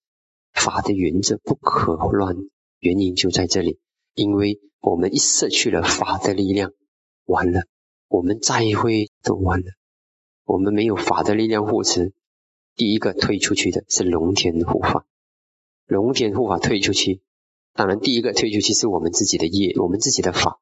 [0.52, 2.36] 法的原则不可乱。
[2.80, 3.78] 原因就在这里，
[4.14, 6.72] 因为我们一失去了法的力量，
[7.30, 7.62] 完了，
[8.08, 9.66] 我们再会都完了。
[10.44, 12.12] 我们没有法的力量护持，
[12.74, 15.06] 第一个退出去的是龙天护法。
[15.86, 17.22] 龙天护法退出去，
[17.72, 20.58] 当然第一个退出去是我们自己的业，我们自己的法，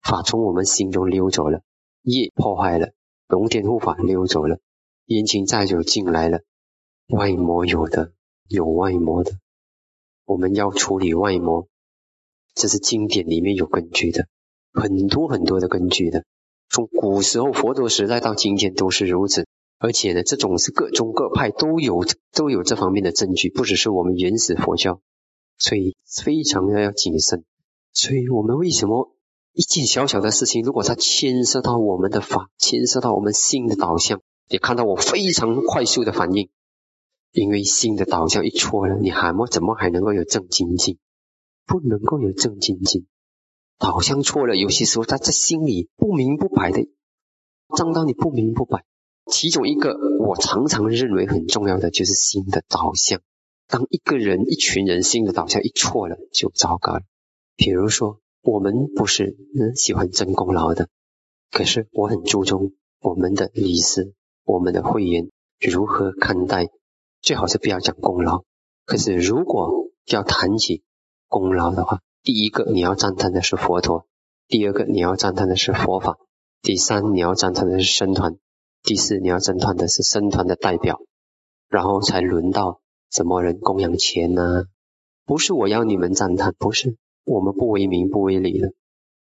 [0.00, 1.62] 法从我们心中溜走了，
[2.02, 2.92] 业破坏了，
[3.26, 4.60] 龙天护法溜走了，
[5.06, 6.42] 冤亲债主进来了，
[7.08, 8.12] 外魔有的，
[8.48, 9.32] 有外魔的。
[10.24, 11.66] 我们要处理外魔，
[12.54, 14.28] 这是经典里面有根据的，
[14.72, 16.24] 很多很多的根据的。
[16.68, 19.46] 从古时候佛陀时代到今天都是如此，
[19.78, 25.00] 而且呢，这种是各宗各派都有都有这方面的证据，不只是我们原始佛教，
[25.58, 27.44] 所以非常的要谨慎。
[27.92, 29.14] 所以我们为什么
[29.52, 36.48] 一件小小的事情，如果它牵涉到我们的法，牵涉到我们心的导向，你看到我非常快速的反应。
[37.32, 40.98] 因为心的导向一错了，你还么怎么还能够有正精进？
[41.66, 43.06] 不能够有正精进，
[43.82, 46.88] 导向错了，有些时候他在心里不明不白的，
[47.76, 48.84] 脏到你不明不白。
[49.26, 53.20] 其中一个我常常认为很重要的就是心的导向。
[53.66, 57.00] 当一个人、一群人心的导向一错了，就糟糕了。
[57.56, 60.88] 比如说，我们不是很喜欢争功劳的，
[61.50, 64.14] 可是我很注重我们的理事、
[64.44, 66.68] 我们的会员如何看待。
[67.20, 68.44] 最好是不要讲功劳。
[68.84, 70.84] 可是如果要谈起
[71.26, 74.06] 功劳的话，第一个你要赞叹的是佛陀，
[74.46, 76.18] 第二个你要赞叹的是佛法，
[76.62, 78.36] 第三你要赞叹的是僧团，
[78.84, 81.00] 第四你要赞叹的是僧团的代表，
[81.68, 82.80] 然后才轮到
[83.10, 84.66] 什么人供养钱呢？
[85.24, 88.72] 不是我要你们赞叹，不是我们不为名不为利的。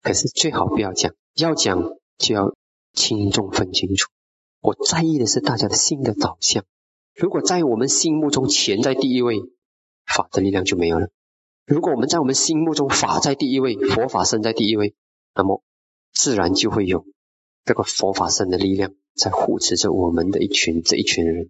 [0.03, 1.83] 可是最好不要讲，要讲
[2.19, 2.53] 就要
[2.93, 4.09] 轻重分清楚。
[4.59, 6.63] 我在意的是大家的心的导向。
[7.15, 9.41] 如果在我们心目中钱在第一位，
[10.05, 11.07] 法的力量就没有了；
[11.65, 14.95] 如果我们在我们心目中法在第一位，佛法身在第一位，
[15.35, 15.63] 那么
[16.11, 17.05] 自然就会有
[17.63, 21.49] 这个佛法身的力量在护持着我们的一群这一群人。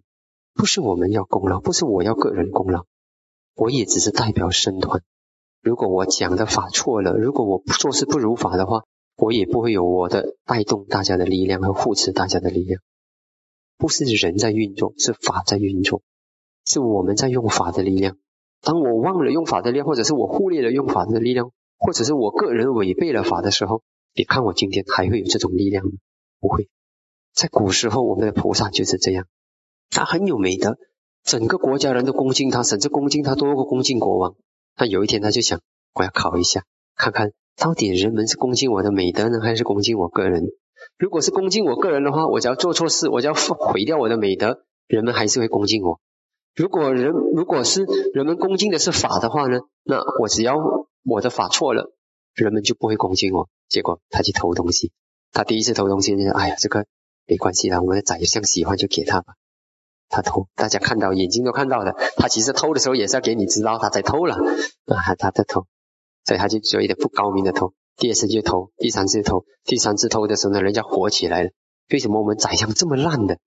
[0.54, 2.84] 不是我们要功劳，不是我要个人功劳，
[3.54, 5.02] 我也只是代表僧团。
[5.62, 8.84] 如果我讲的法错了，如果我做事不如法的话，
[9.16, 12.80] 我也不会有我的带动大家的力量和护持大家的力量。
[13.78, 16.02] 不是人在运作，是法在运作，
[16.66, 18.18] 是我们在用法的力量。
[18.62, 23.82] 当我忘了用法的力量，或者是我忽略了用法的力量，或者是我个人违背了法的时候，
[24.14, 25.90] 你看我今天还会有这种力量吗？
[26.40, 26.68] 不会。
[27.34, 29.26] 在古时候，我们的菩萨就是这样，
[29.90, 30.76] 他很有美德，
[31.24, 34.36] 整个国家人都恭敬他，甚至恭敬他多过恭敬国王。
[34.76, 35.60] 他有一天他就想，
[35.94, 36.62] 我要考一下，
[36.94, 40.44] 看看到底人们是恭敬我的美德呢，还是恭敬我个人？
[40.98, 46.00] 如果是恭敬我个人的话，我只要做错事，我只要毁掉我的美德，人们还是会恭敬我。
[46.54, 50.54] 如果人如果是人们恭敬的是法的话呢，那我只要
[51.04, 51.92] 我的法错了，
[52.34, 53.48] 人们就不会恭敬我。
[53.68, 54.92] 结果他去偷东西，
[55.32, 56.84] 他第一次偷东西，就哎呀，这个
[57.26, 59.34] 没关系啦，我们的宰相喜欢就给他吧。
[60.10, 65.66] 他偷，大家看到眼睛都看到的，他其实偷的时候也是要给你知道他在偷了啊，他在偷，
[66.26, 67.72] 所以他就有一点不高明的偷。
[67.96, 71.50] 第二次就偷，第三次偷，第三次偷的时候呢，人家火起来了。
[71.90, 73.38] 为什么我们宰相这么烂的，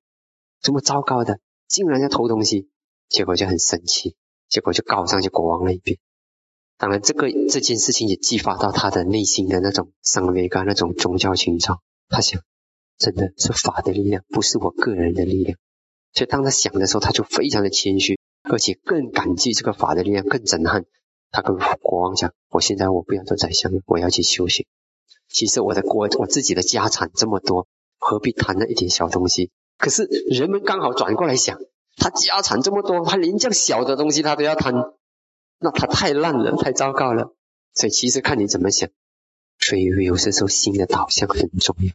[0.59, 2.67] 这么糟糕的，竟然要偷东西？
[3.09, 4.15] 结果就很生气，
[4.49, 5.97] 结果就告上去国王那一边。
[6.77, 11.81] 当然，这个这件事情也激发到他的内心的那种上位感，那种宗教情操。
[12.09, 12.41] 他想，
[12.97, 15.57] 真的是法的力量，不是我个人的力量。
[16.13, 20.85] 所以当他想的时候，他就非常的谦虚，而且更感激这个法的力量，更震撼。
[21.31, 24.65] 他跟国王讲：“我现在我不要做宰相了，我要去修行。
[25.27, 29.51] 其实我的国，我自己的家产这么多，何必贪那一点小东西？
[29.77, 31.59] 可是人们刚好转过来想，
[31.95, 34.73] 他家产这么多，他连这样小的东西他都要贪，
[35.59, 37.35] 那他太烂了，太糟糕了。
[37.73, 38.89] 所以其实看你怎么想。
[39.59, 41.93] 所以有些时候心的导向很重要。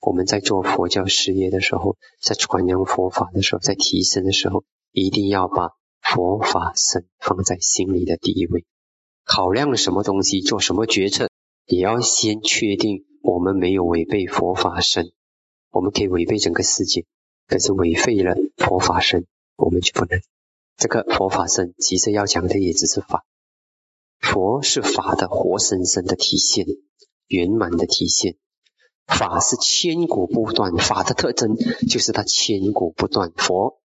[0.00, 8.64] 我们在做佛教事业的时候，在传扬佛法的时候，在提升的时候，一定要把佛法身放在心里的第一位。”
[9.24, 11.28] 考量什么东西，做什么决策，
[11.66, 15.12] 也要先确定我们没有违背佛法身。
[15.70, 17.04] 我们可以违背整个世界，
[17.46, 19.26] 可是违背了佛法身，
[19.62, 20.20] 我们就不能。
[20.76, 23.24] 这个佛法身其实要讲的也只是法，
[24.18, 26.66] 佛是法的活生生的体现，
[27.28, 28.36] 圆满的体现。
[29.06, 31.54] 法是千古不断，法的特征
[31.88, 33.30] 就是它千古不断。
[33.36, 33.80] 佛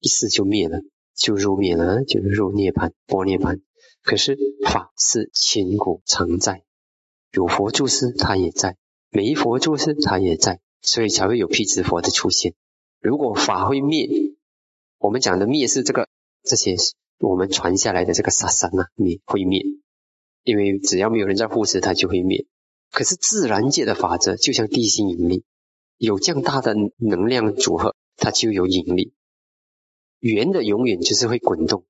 [0.00, 0.82] 一世就灭了，
[1.16, 3.62] 就入灭了，就入涅槃，波涅槃。
[4.02, 6.64] 可是法是千古常在，
[7.32, 8.74] 有佛住世，它也在；
[9.08, 12.54] 没佛住世，它也在，所以才会有辟支佛的出现。
[13.00, 14.06] 如果法会灭，
[15.04, 16.08] 我们讲的灭是这个
[16.42, 16.76] 这些
[17.18, 19.62] 我们传下来的这个杀生啊，灭会灭，
[20.44, 22.46] 因为只要没有人在护持，它就会灭。
[22.90, 25.44] 可是自然界的法则就像地心引力，
[25.98, 29.12] 有这样大的能量组合，它就有引力。
[30.20, 31.84] 圆的永远就是会滚动，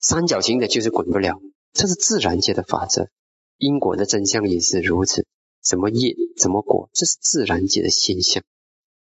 [0.00, 1.42] 三角形的就是滚不了，
[1.74, 3.10] 这是自然界的法则。
[3.58, 5.26] 因果的真相也是如此，
[5.62, 8.42] 什么业怎么果，这是自然界的现象。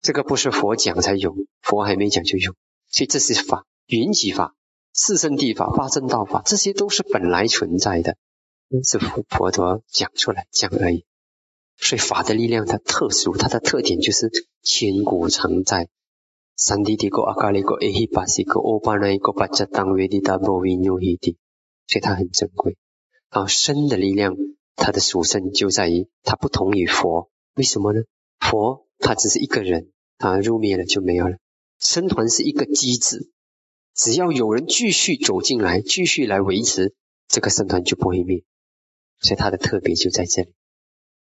[0.01, 2.55] 这个不是佛讲才有，佛还没讲就有，
[2.93, 4.55] 所以这是法，缘起法、
[4.93, 8.16] 四圣谛法、八正道法，这些都是本来存在的，
[8.84, 11.05] 是佛佛陀讲出来讲而已。
[11.78, 14.30] 所以法的力量它特殊，它的特点就是
[14.62, 15.88] 千古常在。
[16.55, 21.38] 三谛谛个阿卡里个诶希巴西个欧巴那一个巴扎当维迪达波维纽希地，
[21.86, 22.76] 所以它很珍贵。
[23.30, 24.36] 啊，身的力量，
[24.76, 28.03] 它的属性就在于它不同于佛，为什么呢？
[28.38, 29.90] 佛他只是一个人。
[30.18, 31.38] 啊，入灭了就没有了。
[31.83, 33.33] 僧团是一个机制，
[33.93, 36.95] 只要有人继续走进来，继续来维持，
[37.26, 38.45] 这个僧团就不会灭。
[39.18, 40.53] 所以它的特别就在这里。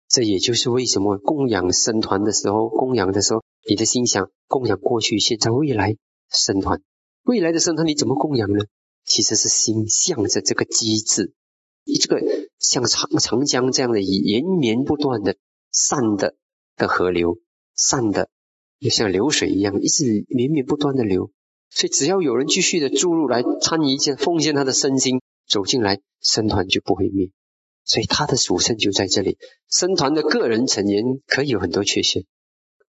[0.09, 5.97] 这也就是为什么供养僧团的时候，供养的时候，你的心想供养过去、现在、未来
[6.28, 6.80] 僧团。
[7.24, 8.66] 未来的僧团你怎么供养呢？
[9.05, 11.34] 其实是心向着这个机制，
[11.84, 12.20] 你这个
[12.61, 15.36] 像长长江这样的延绵不断的
[15.72, 16.36] 善的
[16.76, 17.38] 的河流，
[17.74, 18.28] 善的。
[18.81, 21.31] 就像流水一样，一直绵绵不断的流，
[21.70, 27.31] 所以只要有人继续的注入来参与一件奉献他的身心走进来，僧团就不会灭。
[27.85, 29.39] 所以他的属性就在这里。
[29.68, 32.24] 僧团的个人成员可以有很多缺陷，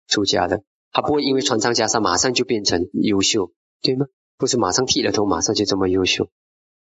[0.07, 0.62] 出家的
[0.93, 3.53] 他不会因为穿上袈裟马上就变成优秀，
[3.83, 4.07] 对吗？
[4.39, 6.31] 不是马上剃了头马上就这么优秀。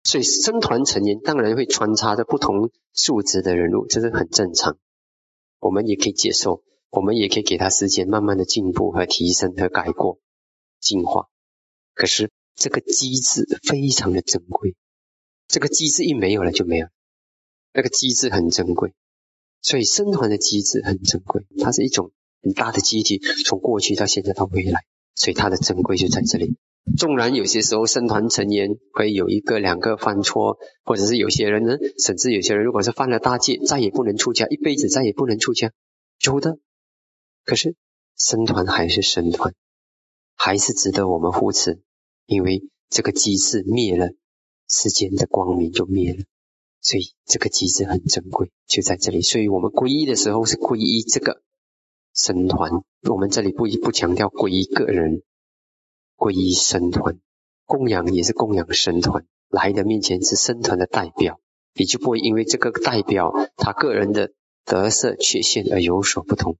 [0.03, 4.77] 所以僧团成员当然会穿插着不同素质的人物，这是很正常，
[5.59, 6.63] 我们也可以接受。
[6.89, 10.19] 我们也可以给他时间，慢慢的进步和提升和改过、
[10.79, 11.27] 进化。
[11.93, 14.75] 可是这个机制非常的珍贵，
[15.47, 16.87] 这个机制一没有了就没有，
[17.73, 18.93] 那个机制很珍贵，
[19.61, 22.11] 所以生团的机制很珍贵，它是一种
[22.41, 26.55] 很大的集体，从过去到现在到未来，所以它的珍贵就在这里。
[26.97, 35.73] 纵然有些时候生团成员会有一个两个犯错，或者是有些人呢，甚至有些人如果是犯了大戒，再也不能出家，一辈子再也不能出家，
[36.23, 36.59] 有的。
[37.47, 37.77] 可是
[38.17, 39.55] 生团还是生团，
[40.35, 41.81] 还是值得我们扶持，
[42.25, 44.09] 因为这个机制灭了，
[44.67, 46.25] 世间的光明就灭了，
[46.81, 49.21] 所以这个机制很珍贵，就在这里。
[49.21, 51.41] 所以我们皈依的时候是皈依这个
[52.13, 52.69] 生团，
[53.09, 55.21] 我们这里不一不强调皈依个人，
[56.17, 57.17] 皈依生团，
[57.65, 61.39] 供养也是供养生团，来的面前是生团的代表，
[61.75, 64.33] 你就不会因为这个代表他个人的
[64.65, 66.57] 得色缺陷而有所不同。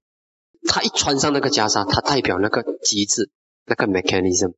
[0.68, 3.30] 他一穿上那个袈裟，它代表那个机制，
[3.64, 4.52] 那个 mechanism。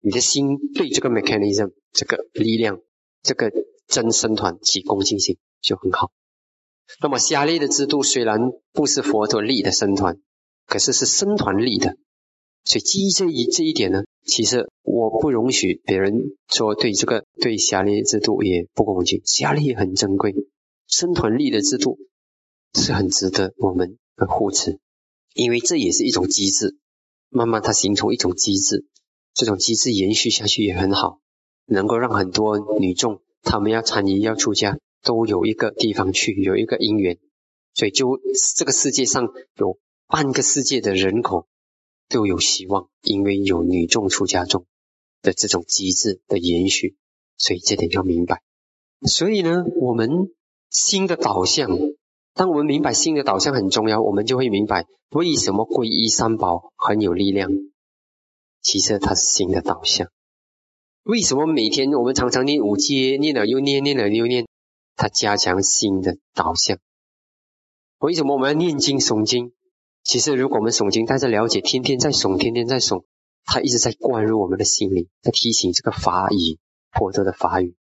[0.00, 2.78] 你的心对这个 mechanism 这个力量，
[3.22, 3.50] 这个
[3.88, 6.12] 真身团起恭敬心就很好。
[7.00, 8.38] 那么下列的制度虽然
[8.72, 10.18] 不是佛陀立的僧团，
[10.66, 11.96] 可是是僧团立的，
[12.64, 19.22] 所以基于这一这一点呢，其实我不容许别人说对这个对下列制度也不恭敬。
[19.24, 20.34] 下列很珍贵，
[20.86, 21.98] 僧团立的制度
[22.74, 24.78] 是很值得我们的护持。
[25.36, 26.78] 因为这也是一种机制，
[27.28, 28.86] 慢慢它形成一种机制，
[29.34, 31.20] 这种机制延续下去也很好，
[31.66, 37.18] 能够让很多女众她们要参与要出家，都有一个地方去，有一个因缘，
[37.74, 38.18] 所以就
[38.56, 41.46] 这个世界上有半个世界的人口
[42.08, 44.64] 都有希望，因为有女众出家众
[45.20, 46.96] 的这种机制的延续，
[47.36, 48.40] 所以这点要明白。
[49.06, 50.08] 所以呢，我们
[50.70, 51.68] 新的导向。
[52.36, 57.50] 当我们明白心的导向很重要，我们就会明白为什么皈依三宝很有力量。
[58.60, 60.10] 其实它是心的导向。
[61.02, 64.46] 为什么每天我们常常念五戒，念了又念，念了又念？
[64.96, 66.78] 它加强心的导向。
[67.98, 69.54] 为什么我们要念经诵经？
[70.02, 73.04] 其实如果我们诵经，大家了解，天天在诵，天天在诵，
[73.46, 76.58] 它一直在灌入我们的心里，在提醒这个法语，
[76.92, 77.76] 获得的法语，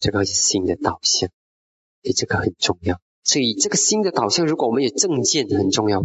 [0.00, 1.28] 这个是心的导向，
[2.02, 2.98] 所以这个很重要。
[3.24, 6.02] 所以这个新的导向，如果我们有正见，很重要。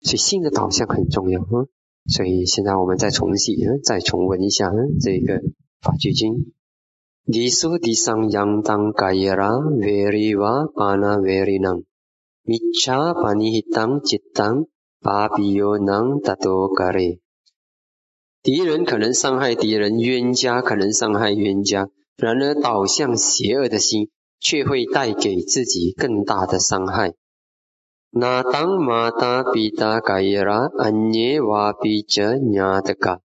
[0.00, 1.68] 所以新的导向很重要，嗯。
[2.12, 5.40] 所以现在我们再重启，再重温一下这个
[5.80, 6.52] 法句经。
[7.24, 11.84] 地说地上扬当盖拉维利瓦巴那维利能，
[12.42, 14.66] 米查巴尼当吉当
[15.00, 17.20] 巴比尤能达多格雷。
[18.42, 24.10] 敌人可能伤害敌人，冤家可能伤害冤家，然而导向邪恶的心
[24.42, 27.14] 却会带给自己更大的伤害。
[28.10, 33.20] 那当马达比达盖拉安涅瓦比哲亚德嘎，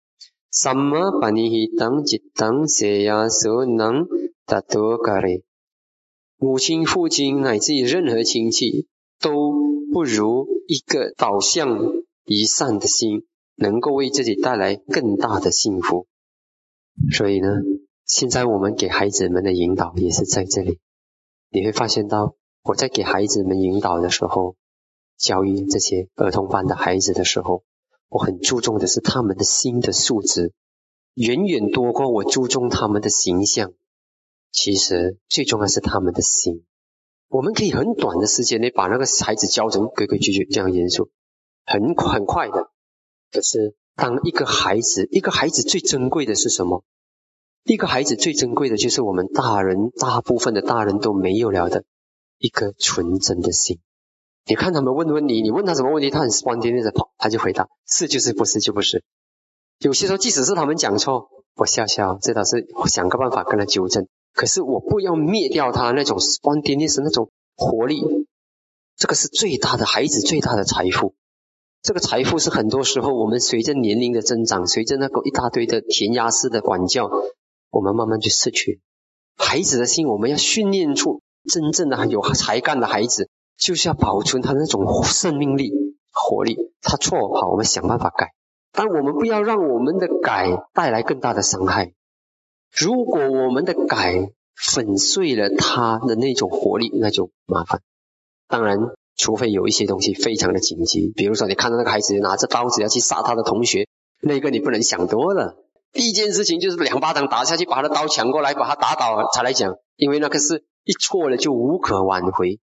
[0.53, 4.07] 什么把你一当吉当邪亚所能
[4.45, 5.45] 达多格雷？
[6.37, 8.89] 母亲、父亲乃至于任何亲戚，
[9.21, 9.53] 都
[9.93, 11.79] 不如一个导向
[12.25, 13.25] 一善的心。
[13.57, 16.09] 能够为自己带来更大的幸福，
[17.13, 17.51] 所以呢，
[18.05, 20.81] 现在我们给孩子们的引导也是在这里。
[21.55, 22.35] 你会发现到
[22.65, 24.57] 我在给孩子们引导的时候，
[25.17, 27.63] 教育这些儿童班的孩子的时候，
[28.09, 30.53] 我很注重的是他们的心的素质，
[31.15, 33.73] 远远多过我注重他们的形象。
[34.51, 36.65] 其实最重要是他们的心。
[37.29, 41.09] 我们可以很短的时间内把那个孩子教成规规矩矩、这样严肃，
[41.65, 42.73] 很很快的。
[43.31, 46.83] 可是，当一个孩子，一个孩子最珍贵的是什么？
[47.65, 51.85] 一个孩子最珍贵的就是我们大人，大部分的大人都没有了的
[52.39, 53.81] 一颗纯真的心。
[54.47, 59.03] 你看他们问问你，你问他什么问题，他很慌天天的跑，他就回答是就是不是就不是。
[59.79, 64.07] 有些时候，即使是他们讲错，我笑笑，这倒是想个办法跟他纠正。
[64.35, 68.03] 可是我不要灭掉他那种慌天天是那种活力，
[68.97, 71.15] 这个是最大的孩子最大的财富。
[71.81, 77.11] 这个财富是很多时候我们随着年龄的增长，随着那个一大堆的填鸭式的管教，
[77.75, 78.81] 我们慢慢去失去。
[79.37, 81.21] 孩子的心，我们要训练出
[81.51, 85.73] 真正的有才干的孩子，就是要保存他那种生命力、
[86.13, 86.57] 活力。
[86.81, 88.29] 他错好，我们想办法改，
[88.73, 91.93] 但我们不要让我们的改带来更大的伤害。
[92.71, 97.81] 如果我们的改粉碎了他的那种活力，那就麻烦。
[98.49, 98.79] 当然。
[99.17, 103.87] 除非有一些东西非常的紧急，比如说你看到那个孩子拿着刀子要去杀他的同学，
[104.21, 105.55] 那个你不能想多了。
[105.95, 112.59] 第一件事情就是两巴掌打下去，把他的刀抢过来，把他打倒才来讲，因为那个是一错了就无可挽回，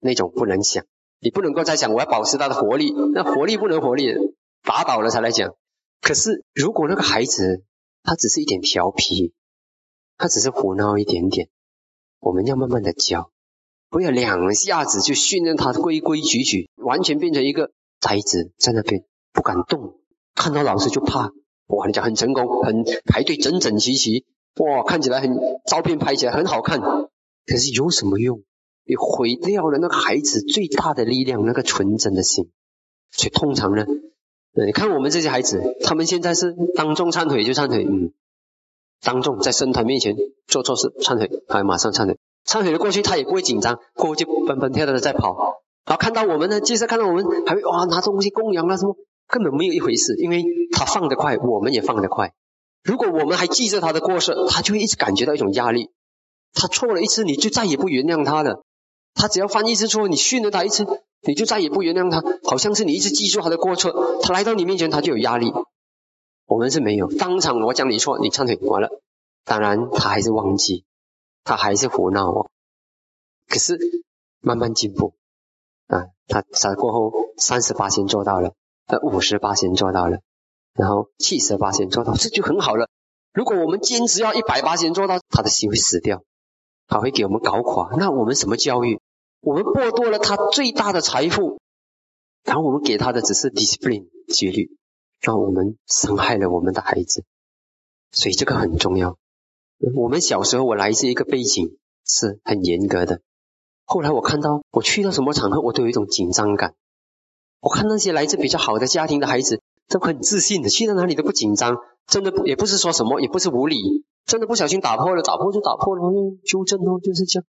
[0.00, 0.84] 那种不能想。
[1.20, 4.12] 你不能够再想我要保持他的活力，那活力不能活力，
[4.62, 5.54] 打倒了才来讲。
[6.02, 7.62] 可是如果那个孩子
[8.02, 9.32] 他只是一点调皮，
[10.18, 11.48] 他只是胡闹一点点，
[12.18, 13.30] 我们要慢慢的教。
[13.88, 17.70] 不要两下子就训练他规规矩矩，完全变成一个
[18.00, 20.00] 呆子在那边不敢动，
[20.34, 21.30] 看到老师就怕。
[21.66, 24.24] 哇，你讲很成功，很排队整整齐齐，
[24.56, 25.30] 哇，看起来很
[25.66, 26.80] 照片拍起来很好看。
[26.80, 28.42] 可是有什么用？
[28.86, 32.50] 你毁掉了那个孩子最大的力量，那个纯真的心。
[33.10, 33.86] 所以通常呢，
[34.66, 38.12] 你看我们这些孩子，他们现在是当众忏悔就忏悔，嗯，
[39.00, 40.14] 当众在生团面前
[40.46, 42.18] 做错事忏悔，还马上忏悔。
[42.46, 45.62] 忏悔了过去，他也不会紧张，过后就蹦蹦跳跳的在跑。
[45.86, 48.96] 然后看到我们呢，即使看到我们还会哇拿东西供养啊什么，
[49.28, 52.32] 根本没有一回事，因为他放得快，我们也放得快。
[52.82, 55.90] 如果我们还记着他的过失，他就会一直感觉到一种压力。
[56.52, 58.62] 他错了一次，你就再也不原谅他了。
[59.14, 60.86] 他只要犯一次错，你训了他一次，
[61.22, 62.22] 你就再也不原谅他。
[62.44, 65.52] 好像是你一直记住他的过错，他来到你面前他就有压力。
[66.46, 68.88] 我们是没有，当场我讲你错，你忏悔完了，
[69.44, 70.84] 当然他还是忘记。
[71.46, 72.48] 他还是胡闹哦，
[73.50, 73.78] 可是
[74.40, 75.12] 慢慢进步
[75.88, 78.54] 啊，他他过后三十八先做到了，
[78.86, 80.18] 呃五十八先做到了，
[80.74, 82.88] 然后七十八先做到，这就很好了。
[83.32, 86.22] 如果我们坚持要一百八先做到，他的心会死掉，
[86.86, 87.90] 他会给我们搞垮。
[87.96, 89.00] 那我们什么教育？
[89.40, 91.60] 我们剥夺了他最大的财富，
[92.44, 94.76] 然后我们给他的只是 discipline 纪律，
[95.20, 97.24] 让我们伤害了我们的孩子，
[98.10, 99.16] 所以这个很重要。
[99.94, 101.76] 我们小时候，我来自一个背景
[102.06, 103.20] 是很严格的。
[103.84, 106.74] 后来我看到，我去到什么场合，我都有一种紧张感。
[107.64, 111.78] 我看那些来自比较好的家庭的孩子，都很自信的，去到哪里都不紧张。
[112.06, 116.02] 真的也不是说什么，也不是无理，真的不小心打破了，打破就打破了，
[116.44, 117.46] 纠正哦，就是这样。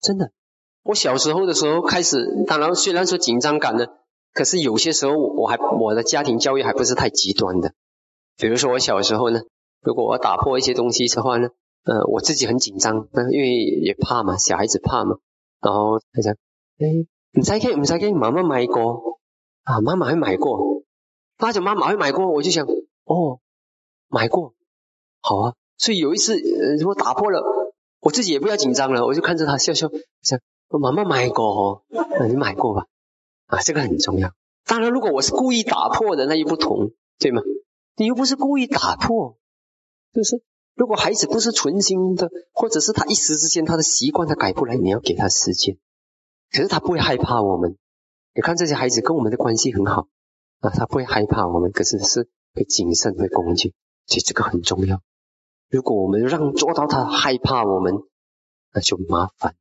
[0.00, 0.32] 真的，
[0.82, 3.86] 我小时候的时候开始，当然虽然说紧张感呢，
[4.32, 7.72] 可是有些时候我还我的家庭教育还不是太极端的。
[8.36, 9.40] 比如说我小时候呢。
[9.86, 11.48] 如果我打破一些东西的话呢，
[11.84, 15.16] 呃，我自己很紧张，因为也怕嘛，小孩子怕嘛。
[15.60, 16.34] 然后他讲，
[16.78, 16.86] 哎，
[17.38, 19.18] 唔使惊，唔使惊，妈妈买过
[19.64, 20.82] 啊，妈妈还买过。
[21.38, 22.64] 拉着妈妈会买过，我就想，
[23.04, 23.40] 哦，
[24.08, 24.54] 买过，
[25.20, 25.54] 好啊。
[25.76, 27.42] 所以有一次，呃，如果打破了，
[27.98, 29.90] 我自己也不要紧张了，我就看着他笑笑，
[30.22, 32.86] 想，妈妈买过哦，那你买过吧？
[33.46, 34.30] 啊，这个很重要。
[34.64, 37.42] 当然，如果我是故意打破的，那又不同，对吗？
[37.96, 39.36] 你又不是故意打破。
[40.12, 40.40] 就是，
[40.74, 45.76] 如果孩子不是存心的，或者是他一时之间他的习惯他改不来，你要给他时间。
[46.52, 47.76] 可是他不会害怕我们。
[48.34, 50.08] 你看这些孩子跟我们的关系很好，
[50.60, 53.72] 啊，他不会害怕我们，可是是会谨慎、会恭敬，
[54.06, 55.00] 所以这个很重要。
[55.70, 57.94] 如果我们让做到他害怕我们，
[58.72, 59.54] 那就麻烦，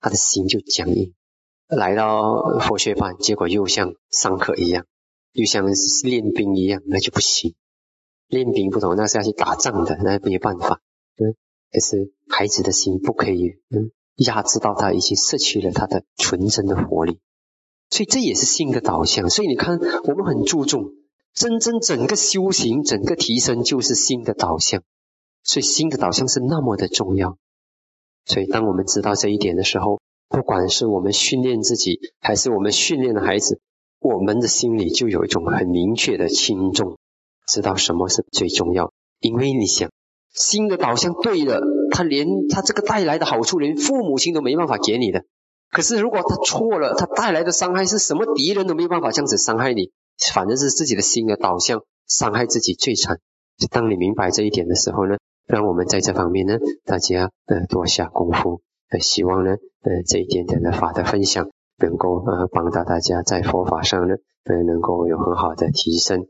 [0.00, 1.14] 他的心就僵硬。
[1.68, 4.86] 来到佛学班，结果又像上课一样，
[5.32, 5.66] 又像
[6.04, 7.56] 练兵一样，那就不行。
[8.28, 10.80] 练兵不同，那是要去打仗的，那没有办法。
[11.16, 11.34] 嗯，
[11.72, 17.18] 可是孩子的心不可以，嗯，压制到他已经失去了他的纯真的活力。
[17.90, 19.30] 所以这也是心的导向。
[19.30, 20.90] 所以你看，我们很注重
[21.34, 24.82] 真正整个修行、整个提升，就是心的导向。
[25.42, 27.36] 所以心的导向是那么的重要。
[28.24, 33.60] 所以当我们知道这一点的时候，不管是我们训练自己，还是我们训练的孩子，
[34.00, 36.98] 我们的心里就有一种很明确的轻重，
[37.46, 38.92] 知道什么是最重要。
[39.20, 39.90] 因为你想，
[40.34, 41.60] 心的导向对了，
[41.92, 45.24] 他连他这个带来的好处，连父母亲都没办法给你的。
[45.70, 48.24] 可是如果他错了，他带来的伤害是什么？
[48.34, 49.92] 敌人都没有办法这样子伤害你，
[50.32, 53.18] 反正是自己的心的导向，伤害自己最惨。
[53.70, 56.54] 当你明白这一点的时候呢，让我们在这方面呢，
[56.84, 58.62] 大家呃多下功夫。
[58.88, 59.50] 呃，希望呢，
[59.82, 64.14] 呃，这一点点的法的分享，能够呃帮到大家在佛法上呢，
[64.44, 66.24] 呃，能够有很好的提升。